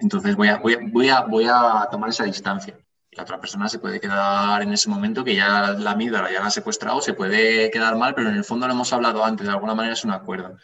[0.02, 2.78] entonces voy a, voy, a, voy a tomar esa distancia
[3.16, 6.48] la otra persona se puede quedar en ese momento que ya la amígdala ya la
[6.48, 9.54] ha secuestrado, se puede quedar mal, pero en el fondo lo hemos hablado antes, de
[9.54, 10.58] alguna manera es un acuerdo.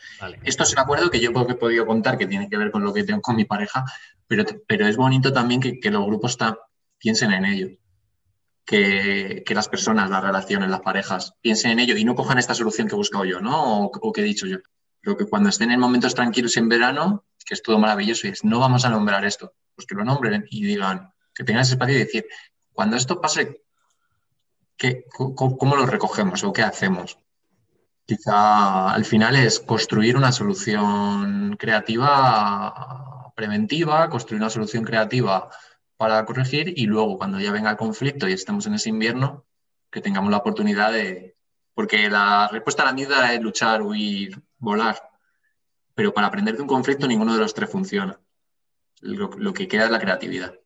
[0.43, 2.93] Esto es un acuerdo que yo he podido contar que tiene que ver con lo
[2.93, 3.85] que tengo con mi pareja,
[4.27, 6.37] pero, pero es bonito también que, los grupos
[6.97, 7.67] piensen en ello.
[8.65, 12.87] Que, las personas, las relaciones, las parejas, piensen en ello y no cojan esta solución
[12.87, 13.85] que he buscado yo, ¿no?
[13.85, 14.57] O, o que he dicho yo.
[14.99, 18.43] Pero que cuando estén en momentos tranquilos en verano, que es todo maravilloso y es,
[18.43, 21.95] no vamos a nombrar esto, pues que lo nombren y digan, que tengan ese espacio
[21.95, 22.25] y decir,
[22.73, 23.63] cuando esto pase,
[24.77, 27.17] ¿qué, cómo, lo recogemos o qué hacemos?
[28.05, 35.49] Quizá al final es construir una solución creativa preventiva, construir una solución creativa
[35.97, 39.45] para corregir y luego cuando ya venga el conflicto y estemos en ese invierno,
[39.89, 41.35] que tengamos la oportunidad de...
[41.73, 45.01] Porque la respuesta a la medida es luchar, huir, volar.
[45.95, 48.19] Pero para aprender de un conflicto ninguno de los tres funciona.
[49.01, 50.60] lo que queda es la creatividad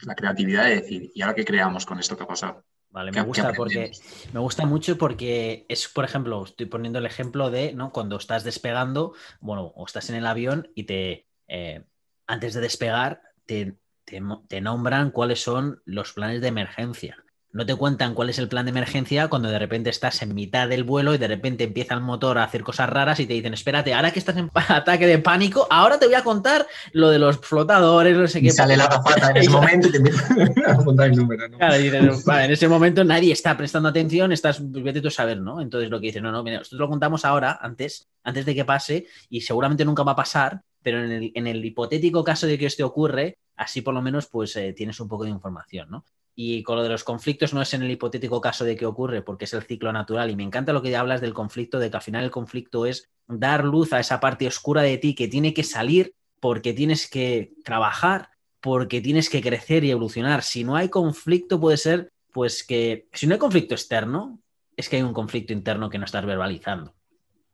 [0.00, 2.64] la creatividad de decir, ¿y ahora qué creamos con esto que ha pasado?
[2.90, 3.92] Vale, me gusta porque
[4.32, 7.90] me gusta mucho porque es, por ejemplo, estoy poniendo el ejemplo de ¿no?
[7.90, 11.84] cuando estás despegando, bueno, o estás en el avión y te eh,
[12.26, 18.14] antes de despegar te, te nombran cuáles son los planes de emergencia no te cuentan
[18.14, 21.18] cuál es el plan de emergencia cuando de repente estás en mitad del vuelo y
[21.18, 24.18] de repente empieza el motor a hacer cosas raras y te dicen, espérate, ahora que
[24.18, 28.26] estás en ataque de pánico, ahora te voy a contar lo de los flotadores, no
[28.26, 28.50] sé qué.
[28.50, 30.26] sale la zapata en ese momento y te empieza
[30.72, 31.58] a contar el número, ¿no?
[31.58, 35.60] Claro, en ese momento nadie está prestando atención, estás, vete tú a saber, ¿no?
[35.60, 38.64] Entonces lo que dicen, no, no, mira, nosotros lo contamos ahora, antes, antes de que
[38.64, 42.58] pase, y seguramente nunca va a pasar, pero en el, en el hipotético caso de
[42.58, 46.04] que esto ocurre, así por lo menos pues eh, tienes un poco de información, ¿no?
[46.34, 49.22] Y con lo de los conflictos no es en el hipotético caso de que ocurre,
[49.22, 50.30] porque es el ciclo natural.
[50.30, 53.10] Y me encanta lo que hablas del conflicto, de que al final el conflicto es
[53.26, 57.52] dar luz a esa parte oscura de ti que tiene que salir porque tienes que
[57.64, 60.44] trabajar porque tienes que crecer y evolucionar.
[60.44, 64.38] Si no hay conflicto, puede ser, pues que, si no hay conflicto externo,
[64.76, 66.94] es que hay un conflicto interno que no estás verbalizando.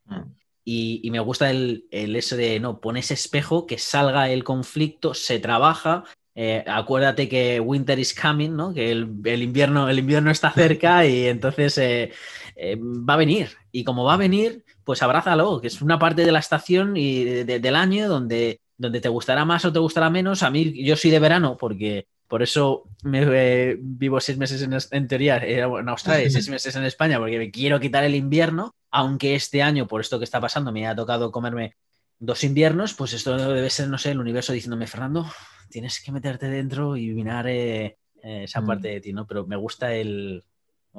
[0.05, 0.35] Mm.
[0.65, 5.39] Y, me gusta el, el, eso de, no, pones espejo, que salga el conflicto, se
[5.39, 6.05] trabaja.
[6.41, 8.73] Eh, acuérdate que winter is coming, ¿no?
[8.73, 12.13] Que el, invierno, el invierno está cerca y entonces eh,
[12.55, 13.57] eh, va a venir.
[13.73, 17.25] Y como va a venir, pues abrázalo, que es una parte de la estación y
[17.25, 20.45] del año donde, donde te gustará más o te gustará menos.
[20.45, 25.39] A mí, yo soy de verano porque por eso vivo seis meses en, en teoría
[25.39, 29.63] en Australia y seis meses en España porque me quiero quitar el invierno aunque este
[29.63, 31.77] año, por esto que está pasando, me ha tocado comerme
[32.19, 35.27] dos inviernos, pues esto debe ser, no sé, el universo diciéndome, Fernando,
[35.69, 38.67] tienes que meterte dentro y mirar eh, eh, esa mm.
[38.67, 39.27] parte de ti, ¿no?
[39.27, 40.45] Pero me gusta el...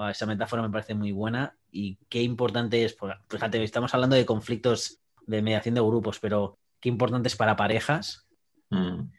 [0.09, 4.25] esa metáfora me parece muy buena y qué importante es, pues, fíjate, estamos hablando de
[4.25, 8.25] conflictos de mediación de grupos, pero qué importante es para parejas.
[8.69, 9.09] Mm.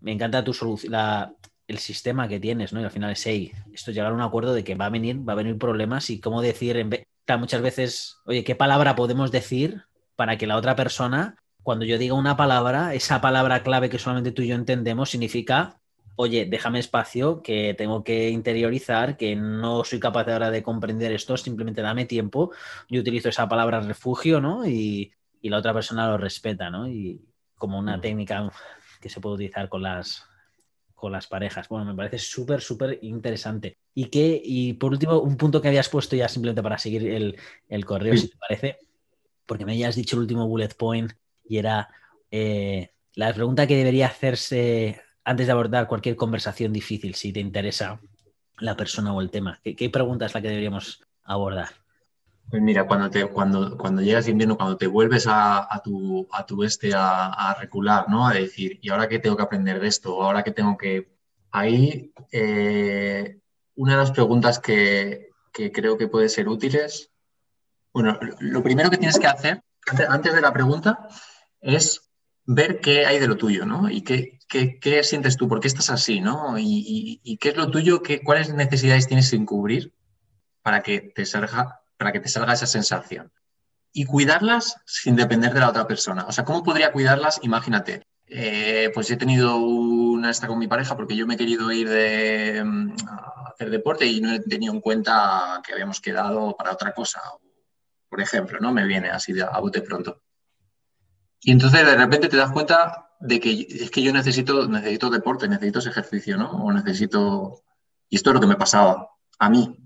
[0.00, 0.94] Me encanta tu solución,
[1.66, 2.80] el sistema que tienes, ¿no?
[2.80, 4.90] Y al final es, hey, esto es llegar a un acuerdo de que va a
[4.90, 7.06] venir, va a venir problemas y cómo decir, en vez,
[7.38, 9.82] muchas veces, oye, ¿qué palabra podemos decir
[10.16, 14.32] para que la otra persona, cuando yo diga una palabra, esa palabra clave que solamente
[14.32, 15.80] tú y yo entendemos, significa,
[16.16, 21.36] oye, déjame espacio, que tengo que interiorizar, que no soy capaz ahora de comprender esto,
[21.36, 22.52] simplemente dame tiempo.
[22.88, 24.66] Yo utilizo esa palabra refugio, ¿no?
[24.66, 26.88] Y, y la otra persona lo respeta, ¿no?
[26.88, 27.20] Y
[27.56, 28.00] como una mm.
[28.00, 28.52] técnica
[29.00, 30.24] que se puede utilizar con las,
[30.94, 31.68] con las parejas.
[31.68, 33.76] Bueno, me parece súper, súper interesante.
[33.94, 37.06] Y que, y por último, un punto que habías puesto ya simplemente para seguir
[37.68, 38.78] el, correo, si te parece,
[39.46, 41.12] porque me hayas dicho el último bullet point
[41.44, 41.88] y era
[42.30, 48.00] eh, la pregunta que debería hacerse antes de abordar cualquier conversación difícil, si te interesa
[48.58, 49.60] la persona o el tema.
[49.62, 51.68] ¿Qué, pregunta es la que deberíamos abordar?
[52.50, 56.62] Pues mira, cuando, te, cuando, cuando llegas invierno, cuando te vuelves a, tu, a tu
[56.62, 58.28] este a, recular, ¿no?
[58.28, 60.22] A decir, ¿y ahora qué tengo que aprender de esto?
[60.22, 61.14] ¿Ahora qué tengo que...?
[61.50, 63.38] Ahí, eh,
[63.76, 67.12] una de las preguntas que, creo que puede ser útiles,
[67.94, 69.62] bueno, lo primero que tienes que hacer,
[70.08, 71.08] antes de la pregunta,
[71.60, 72.02] es
[72.44, 73.88] ver qué hay de lo tuyo, ¿no?
[73.88, 74.40] Y qué,
[75.02, 76.58] sientes tú, por qué estás así, ¿no?
[76.58, 79.94] Y, qué es lo tuyo, cuáles necesidades tienes sin cubrir
[80.60, 83.32] para que te salga para que te salga esa sensación.
[83.92, 86.26] Y cuidarlas sin depender de la otra persona.
[86.26, 87.38] O sea, ¿cómo podría cuidarlas?
[87.42, 91.70] Imagínate, eh, pues he tenido una esta con mi pareja porque yo me he querido
[91.70, 96.56] ir de, mm, a hacer deporte y no he tenido en cuenta que habíamos quedado
[96.56, 97.20] para otra cosa.
[98.14, 98.70] Por ejemplo, ¿no?
[98.70, 100.22] Me viene así de, a bote pronto.
[101.40, 105.48] Y entonces de repente te das cuenta de que es que yo necesito, necesito deporte,
[105.48, 106.48] necesito ese ejercicio, ¿no?
[106.52, 107.64] O necesito...
[108.08, 109.10] Y esto es lo que me pasaba
[109.40, 109.76] a mí.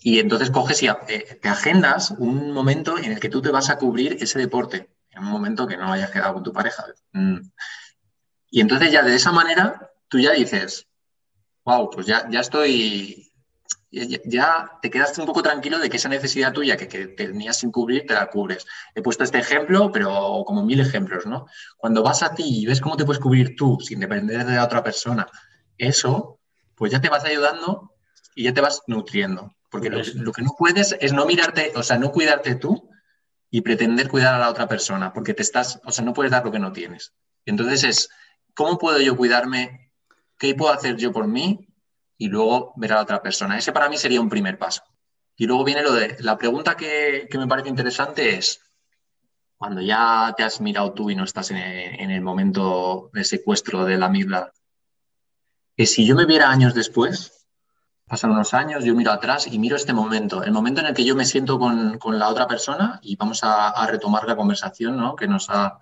[0.00, 3.68] Y entonces coges y eh, te agendas un momento en el que tú te vas
[3.68, 6.86] a cubrir ese deporte, en un momento que no hayas quedado con tu pareja.
[7.12, 7.40] Mm.
[8.52, 10.88] Y entonces ya de esa manera tú ya dices,
[11.62, 13.23] wow, pues ya, ya estoy,
[14.24, 17.70] ya, te quedaste un poco tranquilo de que esa necesidad tuya que, que, tenías sin
[17.70, 18.66] cubrir, te la cubres.
[18.94, 21.46] He puesto este ejemplo, pero como mil ejemplos, ¿no?
[21.76, 24.64] Cuando vas a ti y ves cómo te puedes cubrir tú sin depender de la
[24.64, 25.26] otra persona,
[25.78, 26.40] eso,
[26.74, 27.94] pues ya te vas ayudando
[28.34, 29.54] y ya te vas nutriendo.
[29.70, 32.88] Porque lo, que no puedes es no mirarte, o sea, no cuidarte tú
[33.50, 36.44] y pretender cuidar a la otra persona, porque te estás, o sea, no puedes dar
[36.44, 37.12] lo que no tienes.
[37.44, 38.08] entonces es,
[38.54, 39.92] ¿cómo puedo yo cuidarme?
[40.38, 41.68] ¿Qué puedo hacer yo por mí?
[42.16, 43.58] Y luego ver a la otra persona.
[43.58, 44.82] Ese para mí sería un primer paso.
[45.36, 48.60] Y luego viene lo de, la pregunta que, me parece interesante es,
[49.56, 53.84] cuando ya te has mirado tú y no estás en, en el momento de secuestro
[53.84, 54.52] de la amígdala,
[55.76, 57.44] que si yo me viera años después,
[58.06, 61.06] Pasan unos años, yo miro atrás y miro este momento, el momento en el que
[61.06, 65.16] yo me siento con, la otra persona y vamos a, retomar la conversación ¿no?
[65.16, 65.78] que nos ha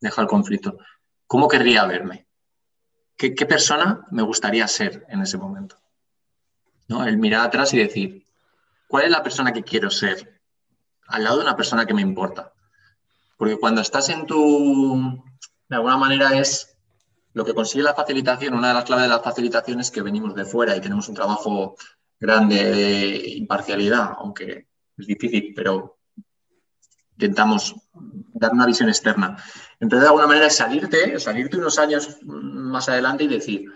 [0.00, 0.78] dejado el conflicto.
[1.26, 2.28] ¿Cómo querría verme?
[3.16, 5.76] ¿Qué, persona me gustaría ser en ese momento?
[6.88, 7.06] ¿No?
[7.06, 8.26] El mirar atrás y decir,
[8.88, 10.40] ¿cuál es la persona que quiero ser
[11.06, 12.52] al lado de una persona que me importa?
[13.36, 15.22] Porque cuando estás en tu,
[15.68, 16.76] de alguna manera es
[17.32, 20.34] lo que consigue la facilitación, una de las claves de la facilitación es que venimos
[20.34, 21.76] de fuera y tenemos un trabajo
[22.18, 25.98] grande de imparcialidad, aunque es difícil, pero
[27.12, 27.74] intentamos
[28.34, 29.36] dar una visión externa.
[29.84, 33.70] Entonces, de alguna manera es salirte, salirte unos años más adelante y decir,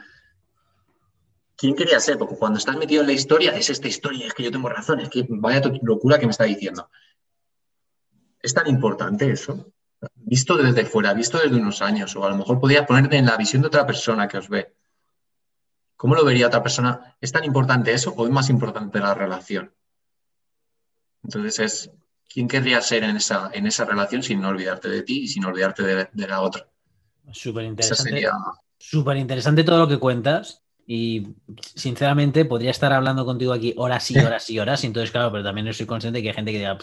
[1.54, 2.16] ¿quién quería ser?
[2.16, 5.00] Porque cuando estás metido en la historia, es esta historia, es que yo tengo razón,
[5.00, 6.88] es que vaya locura que me está diciendo.
[8.40, 9.70] ¿Es tan importante eso?
[10.14, 13.36] visto desde fuera, visto desde unos años, o a lo mejor podría ponerte en la
[13.36, 14.74] visión de otra persona que os ve.
[15.96, 17.16] ¿Cómo lo vería otra persona?
[17.20, 19.74] ¿Es tan importante eso o es más importante la relación?
[21.22, 21.90] Entonces es,
[22.38, 25.82] ¿quién querría ser en esa, en esa relación sin olvidarte de ti y sin olvidarte
[25.82, 26.68] de, la otra?
[27.32, 28.28] Súper interesante.
[28.78, 30.62] súper interesante todo lo que cuentas.
[30.86, 31.34] Y
[31.74, 34.84] sinceramente podría estar hablando contigo aquí horas y horas y horas.
[34.84, 36.78] Y entonces, claro, pero también soy consciente de que hay gente que diga.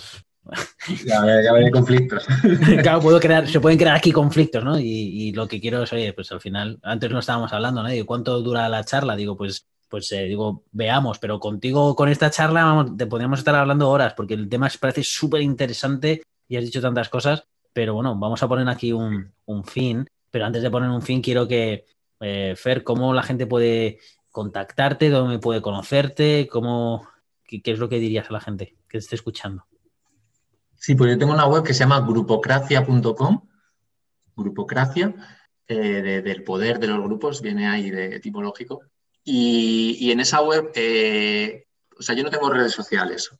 [1.05, 2.25] Ya, ya hay conflictos.
[2.83, 4.77] claro, puedo crear, se pueden crear aquí conflictos, ¿no?
[4.77, 7.87] Y, lo que quiero es, oye, pues al final, antes no estábamos hablando, ¿no?
[7.87, 9.15] Digo, ¿cuánto dura la charla?
[9.15, 13.55] Digo, pues, pues eh, digo, veamos, pero contigo con esta charla vamos, te podríamos estar
[13.55, 18.15] hablando horas, porque el tema parece súper interesante y has dicho tantas cosas, pero bueno,
[18.17, 20.07] vamos a poner aquí un, un fin.
[20.31, 21.85] Pero antes de poner un fin, quiero que,
[22.19, 23.99] eh, Fer, ¿cómo la gente puede
[24.31, 25.09] contactarte?
[25.09, 26.47] ¿Dónde puede conocerte?
[26.51, 27.07] ¿Cómo,
[27.45, 29.65] qué, es lo que dirías a la gente que te esté escuchando?
[30.75, 33.47] Sí, pues yo tengo una web que se llama grupocracia.com,
[34.35, 35.15] grupocracia,
[35.67, 38.81] eh, del poder de los grupos, viene ahí de tipológico.
[39.27, 41.65] Y, en esa web, eh,
[41.97, 43.31] o sea, yo no tengo redes sociales,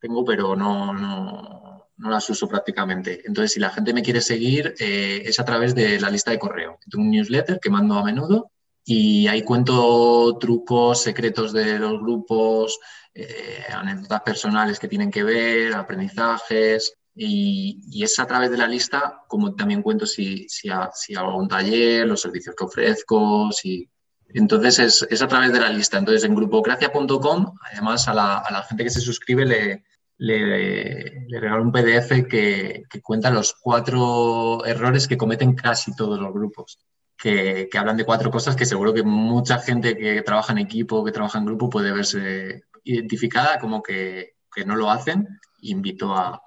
[0.00, 3.22] tengo, pero no, no, no las uso prácticamente.
[3.24, 6.38] Entonces, si la gente me quiere seguir, eh, es a través de la lista de
[6.38, 6.78] correo.
[6.90, 8.50] Tengo un newsletter que mando a menudo
[8.84, 12.78] y ahí cuento trucos, secretos de los grupos,
[13.14, 16.94] eh, anécdotas personales que tienen que ver, aprendizajes.
[17.14, 22.06] Y, es a través de la lista como también cuento si, si, hago un taller,
[22.06, 23.89] los servicios que ofrezco, si...
[24.34, 25.98] Entonces es, a través de la lista.
[25.98, 29.82] Entonces en grupocracia.com, además a la, gente que se suscribe
[30.18, 36.78] le, regalo un PDF que, cuenta los cuatro errores que cometen casi todos los grupos,
[37.16, 41.12] que, hablan de cuatro cosas que seguro que mucha gente que trabaja en equipo, que
[41.12, 44.34] trabaja en grupo, puede verse identificada como que,
[44.66, 45.26] no lo hacen.
[45.62, 46.42] Invito a,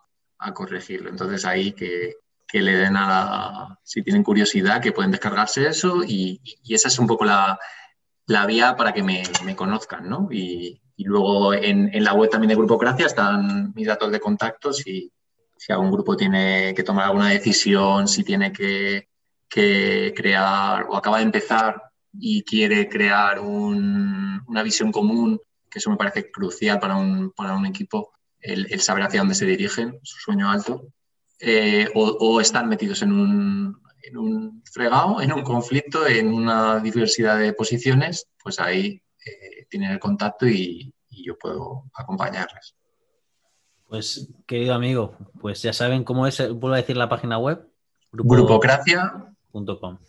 [0.53, 1.09] corregirlo.
[1.09, 2.17] Entonces ahí que,
[2.61, 7.07] le den a la, si tienen curiosidad, que pueden descargarse eso y, esa es un
[7.07, 7.57] poco la,
[8.47, 10.27] vía para que me, me conozcan, ¿no?
[10.31, 15.11] Y, luego en, la web también de Grupo Gracia están mis datos de contacto si,
[15.57, 19.09] si algún grupo tiene que tomar alguna decisión, si tiene que,
[19.49, 21.81] crear o acaba de empezar
[22.11, 25.39] y quiere crear una visión común,
[25.69, 29.45] que eso me parece crucial para un, para un equipo, el, saber hacia dónde se
[29.45, 30.87] dirigen, su sueño alto,
[31.39, 37.37] eh, o, están metidos en un, en un fregado, en un conflicto, en una diversidad
[37.37, 40.93] de posiciones, pues ahí eh, tienen el contacto y,
[41.25, 42.75] yo puedo acompañarles.
[43.87, 47.65] Pues, querido amigo, pues ya saben cómo es, vuelvo a decir la página web.
[48.11, 49.99] Grupocracia.com.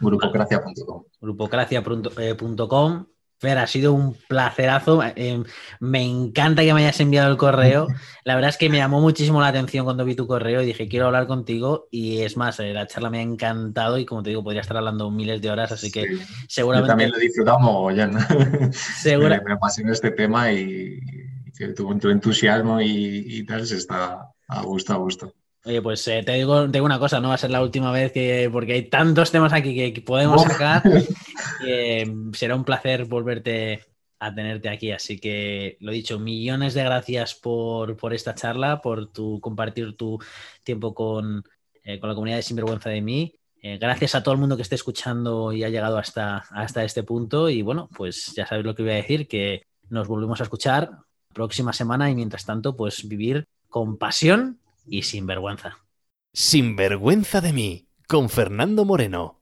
[0.00, 1.04] Grupocracia.com.
[1.20, 3.06] Grupocracia.com.
[3.38, 5.00] Fer, ha sido un placerazo.
[5.14, 5.42] Eh,
[5.80, 7.86] me encanta que me hayas enviado el correo.
[8.24, 10.88] La verdad es que me llamó muchísimo la atención cuando vi tu correo y dije,
[10.88, 11.86] quiero hablar contigo.
[11.90, 14.76] Y es más, eh, la charla me ha encantado y como te digo, podría estar
[14.76, 16.18] hablando miles de horas, así que
[16.48, 16.86] seguramente...
[16.86, 18.18] Yo también lo he disfrutado mogollón.
[18.72, 19.40] Segura...
[19.44, 21.00] me, apasiona este tema y,
[21.76, 25.32] tu, tu, entusiasmo y, y tal se está a gusto, a gusto.
[25.64, 28.48] Oye, pues eh, te, digo, una cosa, no va a ser la última vez que,
[28.52, 30.82] porque hay tantos temas aquí que, podemos sacar,
[32.32, 33.84] será un placer volverte
[34.20, 34.92] a tenerte aquí.
[34.92, 40.18] Así que, lo dicho, millones de gracias por, esta charla, por tu compartir tu
[40.62, 41.44] tiempo con,
[41.82, 43.34] eh, con la comunidad de Sinvergüenza de mí.
[43.60, 47.02] Eh, gracias a todo el mundo que esté escuchando y ha llegado hasta, hasta este
[47.02, 47.48] punto.
[47.50, 50.90] Y bueno, pues ya sabéis lo que voy a decir, que nos volvemos a escuchar
[51.34, 54.60] próxima semana y mientras tanto, pues vivir con pasión
[54.90, 55.78] y sin vergüenza.
[56.32, 59.40] Sin vergüenza de mí, con Fernando Moreno.